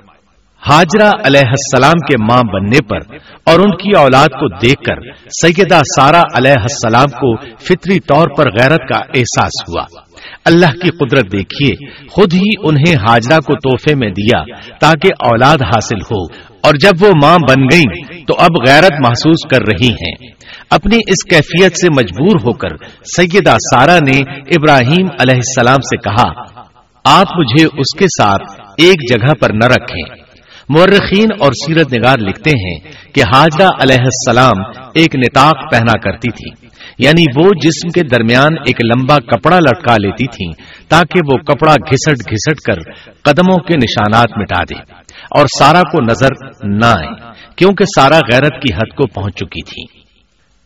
حاجرہ 0.72 1.10
علیہ 1.26 1.48
السلام 1.48 2.00
کے 2.00 2.24
ماں 2.24 2.42
بننے 2.54 2.82
پر 2.90 3.16
اور 3.44 3.60
ان 3.60 3.78
کی 3.78 3.92
اولاد 3.98 4.28
کو 4.28 4.58
دیکھ 4.58 4.84
کر 4.84 5.12
سیدہ 5.30 5.80
سارا 5.96 6.22
علیہ 6.22 6.62
السلام 6.62 7.08
کو 7.08 7.36
فطری 7.56 8.00
طور 8.00 8.28
پر 8.38 8.44
غیرت 8.44 8.80
کا 8.80 9.00
احساس 9.16 9.70
ہوا۔ 9.70 10.02
اللہ 10.46 10.66
کی 10.66 10.90
قدرت 10.90 11.32
دیکھیے، 11.32 11.90
خود 12.10 12.34
ہی 12.34 12.52
انہیں 12.64 12.96
حاجرہ 12.96 13.38
کو 13.38 13.54
تحفے 13.56 13.96
میں 13.96 14.10
دیا 14.10 14.44
تاکہ 14.80 15.10
اولاد 15.20 15.58
حاصل 15.62 15.98
ہو۔ 15.98 16.50
اور 16.64 16.74
جب 16.74 16.92
وہ 17.00 17.12
ماں 17.24 17.38
بن 17.50 17.64
گئیں 17.72 18.09
تو 18.30 18.36
اب 18.40 18.68
غیرت 18.68 18.92
محسوس 18.92 19.48
کر 19.50 19.62
رہی 19.62 19.90
ہیں۔ 19.90 20.28
اپنی 20.70 20.98
اس 20.98 21.30
کیفیت 21.30 21.78
سے 21.78 21.88
مجبور 21.90 22.40
ہو 22.40 22.54
کر 22.54 22.86
سیدہ 23.18 23.56
سارا 23.74 24.00
نے 24.00 24.18
ابراہیم 24.32 25.08
علیہ 25.20 25.36
السلام 25.36 25.82
سے 25.82 25.98
کہا، 25.98 26.60
آپ 27.04 27.38
مجھے 27.38 27.66
اس 27.66 28.00
کے 28.00 28.06
ساتھ 28.06 28.62
ایک 28.78 29.12
جگہ 29.12 29.34
پر 29.40 29.50
نہ 29.50 29.66
رکھیں۔ 29.66 30.24
مورخین 30.70 31.28
اور 31.40 31.52
سیرت 31.52 31.94
نگار 31.94 32.18
لکھتے 32.18 32.50
ہیں 32.50 32.80
کہ 33.14 33.22
حاجرہ 33.22 33.68
علیہ 33.82 34.04
السلام 34.04 34.88
ایک 34.94 35.16
نتاق 35.16 35.72
پہنا 35.72 36.00
کرتی 36.00 36.32
تھی۔ 36.32 36.69
یعنی 37.00 37.24
وہ 37.36 37.50
جسم 37.64 37.90
کے 37.90 38.02
درمیان 38.04 38.54
ایک 38.66 38.82
لمبا 38.82 39.16
کپڑا 39.16 39.60
لٹکا 39.60 39.94
لیتی 39.94 40.26
تھی 40.26 40.64
تاکہ 40.88 41.20
وہ 41.28 41.38
کپڑا 41.38 41.74
گھسٹ 41.74 42.30
گھسٹ 42.30 42.62
کر 42.62 42.92
قدموں 43.22 43.58
کے 43.58 43.76
نشانات 43.76 44.38
مٹا 44.38 44.64
دے 44.64 44.94
اور 45.30 45.46
سارا 45.60 45.82
کو 45.82 46.02
نظر 46.02 46.30
نہ 46.64 46.86
آئے، 46.86 47.32
کیونکہ 47.56 47.86
سارا 47.86 48.18
غیرت 48.18 48.62
کی 48.62 48.74
حد 48.74 48.96
کو 48.96 49.08
پہنچ 49.08 49.36
چکی 49.36 49.62
تھی 49.62 50.00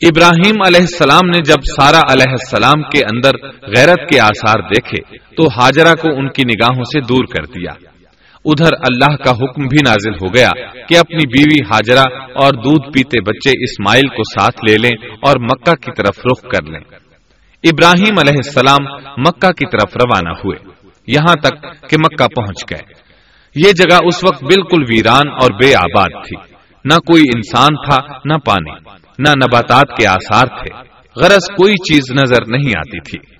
ابراہیم 0.01 0.55
علیہ 0.65 0.79
السلام 0.79 1.29
نے 1.29 1.37
جب 1.37 1.61
سارا 1.75 1.99
علیہ 2.11 2.31
السلام 2.31 2.81
کے 2.81 2.99
اندر 3.05 3.47
غیرت 3.47 4.09
کے 4.09 4.19
آثار 4.19 4.59
دیکھے، 4.59 5.17
تو 5.35 5.43
حاجرہ 5.43 5.95
کو 5.95 6.07
ان 6.17 6.29
کی 6.29 6.43
نگاہوں 6.43 6.83
سے 6.83 7.01
دور 7.01 7.25
کر 7.25 7.45
دیا۔ 7.45 7.71
ادھر 8.45 8.73
اللہ 8.73 9.15
کا 9.15 9.31
حکم 9.31 9.63
بھی 9.63 9.77
نازل 9.85 10.13
ہو 10.13 10.27
گیا 10.35 10.49
کہ 10.87 10.97
اپنی 10.97 11.27
بیوی 11.27 11.63
حاجرہ 11.63 12.21
اور 12.35 12.51
دودھ 12.53 12.91
پیتے 12.93 13.21
بچے 13.21 13.63
اسماعیل 13.63 14.07
کو 14.07 14.23
ساتھ 14.39 14.65
لے 14.69 14.75
لیں 14.77 15.07
اور 15.27 15.35
مکہ 15.39 15.75
کی 15.75 15.91
طرف 15.97 16.19
رخ 16.25 16.41
کر 16.41 16.63
لیں۔ 16.63 16.79
ابراہیم 17.63 18.19
علیہ 18.19 18.35
السلام 18.35 18.85
مکہ 19.17 19.51
کی 19.51 19.65
طرف 19.65 19.97
روانہ 19.97 20.29
ہوئے۔ 20.29 20.73
یہاں 21.07 21.35
تک 21.35 21.61
کہ 21.89 21.97
مکہ 21.99 22.27
پہنچ 22.35 22.71
گئے۔ 22.71 22.79
یہ 23.55 23.71
جگہ 23.71 23.97
اس 24.05 24.23
وقت 24.23 24.43
بالکل 24.43 24.83
ویران 24.93 25.29
اور 25.41 25.51
بے 25.51 25.75
آباد 25.75 26.25
تھی۔ 26.27 26.53
نہ 26.85 26.97
کوئی 26.97 27.23
انسان 27.35 27.89
تھا، 27.89 28.17
نہ 28.25 28.33
پانی، 28.33 28.71
نہ 29.19 29.29
نباتات 29.29 29.97
کے 29.97 30.07
آثار 30.07 30.47
تھے۔ 30.47 30.75
غرض 31.15 31.45
کوئی 31.57 31.71
چیز 31.71 32.01
نظر 32.11 32.45
نہیں 32.47 32.73
آتی 32.77 32.99
تھی۔ 32.99 33.35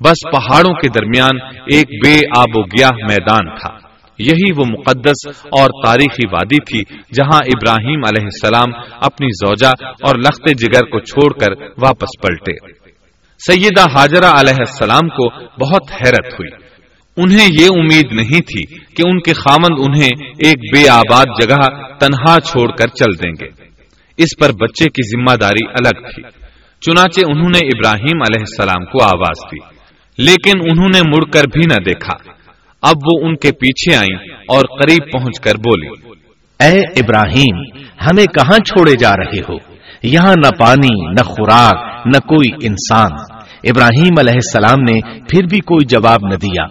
بس 0.00 0.32
پہاڑوں 0.32 0.74
کے 0.74 0.88
درمیان 0.88 1.56
ایک 1.56 1.86
بے 2.04 2.18
آب 2.36 2.50
و 2.54 2.62
گیاہ 2.62 2.90
میدان 2.92 3.56
تھا۔ 3.60 3.79
یہی 4.20 4.52
وہ 4.56 4.64
مقدس 4.70 5.26
اور 5.26 5.86
تاریخی 5.86 6.26
وادی 6.32 6.56
تھی 6.56 6.98
جہاں 7.14 7.40
ابراہیم 7.44 8.00
علیہ 8.08 8.24
السلام 8.24 8.80
اپنی 9.00 9.28
زوجہ 9.28 9.84
اور 9.90 10.18
لخت 10.18 10.48
جگر 10.58 10.82
کو 10.82 11.00
چھوڑ 11.00 11.32
کر 11.32 11.52
واپس 11.62 12.20
پلٹے۔ 12.22 12.52
سیدہ 13.46 13.80
حاجرہ 13.80 14.30
علیہ 14.40 14.58
السلام 14.58 15.08
کو 15.08 15.30
بہت 15.40 15.92
حیرت 15.92 16.32
ہوئی۔ 16.32 16.70
انہیں 17.16 17.48
یہ 17.60 17.66
امید 17.76 18.12
نہیں 18.12 18.40
تھی 18.40 18.76
کہ 18.94 19.02
ان 19.08 19.20
کے 19.20 19.32
خامند 19.32 19.76
انہیں 19.78 20.10
ایک 20.44 20.58
بے 20.74 20.88
آباد 20.88 21.24
جگہ 21.42 21.92
تنہا 21.98 22.40
چھوڑ 22.40 22.70
کر 22.70 22.86
چل 22.86 23.14
دیں 23.22 23.32
گے۔ 23.40 23.48
اس 24.16 24.38
پر 24.38 24.48
بچے 24.48 24.84
کی 24.84 25.02
ذمہ 25.02 25.36
داری 25.36 25.66
الگ 25.68 26.06
تھی۔ 26.14 26.22
چنانچہ 26.80 27.20
انہوں 27.28 27.48
نے 27.48 27.66
ابراہیم 27.66 28.22
علیہ 28.22 28.40
السلام 28.40 28.84
کو 28.84 29.02
آواز 29.02 29.52
دی، 29.52 29.58
لیکن 30.18 30.70
انہوں 30.70 30.88
نے 30.94 31.00
مڑ 31.08 31.30
کر 31.30 31.42
بھی 31.52 31.62
نہ 31.66 31.84
دیکھا۔ 31.84 32.32
اب 32.82 32.96
وہ 32.96 33.26
ان 33.26 33.36
کے 33.36 33.52
پیچھے 33.52 33.96
آئیں 33.96 34.16
اور 34.48 34.82
قریب 34.82 35.12
پہنچ 35.12 35.40
کر 35.40 35.54
بولی 35.54 35.88
اے 36.60 36.78
ابراہیم، 36.78 37.60
ہمیں 38.06 38.24
کہاں 38.24 38.58
چھوڑے 38.58 38.94
جا 38.94 39.10
رہے 39.10 39.40
ہو؟ 39.48 39.56
یہاں 40.02 40.34
نہ 40.36 40.50
پانی، 40.58 41.10
نہ 41.10 41.22
خوراک، 41.22 42.06
نہ 42.06 42.18
کوئی 42.18 42.48
انسان. 42.62 43.10
ابراہیم 43.64 44.14
علیہ 44.18 44.34
السلام 44.34 44.80
نے 44.80 45.00
پھر 45.18 45.42
بھی 45.42 45.58
کوئی 45.58 45.86
جواب 45.88 46.20
نہ 46.22 46.34
دیا، 46.34 46.66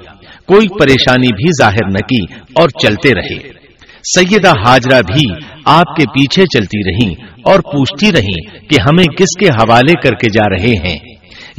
کوئی 0.47 0.67
پریشانی 0.79 1.27
بھی 1.27 1.63
ظاہر 1.63 1.91
نہ 1.91 1.97
کی 1.97 2.33
اور 2.55 2.69
چلتے 2.69 3.09
رہے۔ 3.09 3.59
سیدہ 4.03 4.49
حاجرہ 4.49 5.01
بھی 5.01 5.33
آپ 5.65 5.95
کے 5.95 6.03
پیچھے 6.05 6.43
چلتی 6.45 6.89
رہی 6.89 7.13
اور 7.43 7.59
پوچھتی 7.59 8.11
رہی 8.11 8.67
کہ 8.67 8.81
ہمیں 8.81 9.03
کس 9.03 9.39
کے 9.39 9.45
حوالے 9.45 9.93
کر 9.93 10.11
کے 10.11 10.29
جا 10.29 10.49
رہے 10.49 10.89
ہیں۔ 10.89 11.08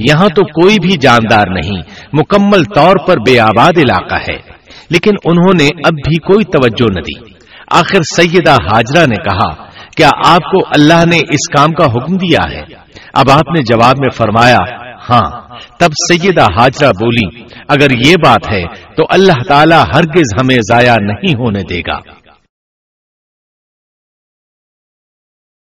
یہاں 0.09 0.29
تو 0.29 0.63
کوئی 0.63 0.77
بھی 0.81 0.97
جاندار 1.01 1.47
نہیں، 1.51 1.83
مکمل 2.13 2.65
طور 2.75 2.97
پر 3.07 3.15
بے 3.17 3.41
آباد 3.41 3.79
علاقہ 3.79 4.17
ہے۔ 4.29 4.61
لیکن 4.91 5.11
انہوں 5.25 5.55
نے 5.61 5.67
اب 5.67 5.93
بھی 5.93 6.19
کوئی 6.19 6.45
توجہ 6.45 6.93
نہ 6.95 7.01
دی۔ 7.01 7.35
آخر 7.71 7.99
سیدہ 8.17 8.53
حاجرہ 8.53 9.07
نے 9.07 9.17
کہا، 9.17 9.55
کیا 9.97 10.11
آپ 10.27 10.43
کو 10.43 10.59
اللہ 10.67 11.05
نے 11.07 11.17
اس 11.17 11.49
کام 11.57 11.73
کا 11.73 11.85
حکم 11.85 12.17
دیا 12.17 12.51
ہے؟ 12.51 12.63
اب 13.15 13.31
آپ 13.31 13.49
نے 13.49 13.63
جواب 13.63 13.95
میں 13.99 14.11
فرمایا 14.11 14.57
ہاں۔ 15.11 15.31
تب 15.79 15.91
سیدہ 16.13 16.43
حاجرہ 16.43 16.89
بولی، 16.89 17.43
اگر 17.69 17.91
یہ 18.07 18.17
بات 18.25 18.53
ہے 18.53 18.65
تو 18.97 19.03
اللہ 19.11 19.43
تعالی 19.49 19.77
ہرگز 19.95 20.41
ہمیں 20.41 20.57
ضائع 20.57 20.95
نہیں 21.01 21.35
ہونے 21.35 21.63
دے 21.63 21.81
گا۔ 21.81 22.20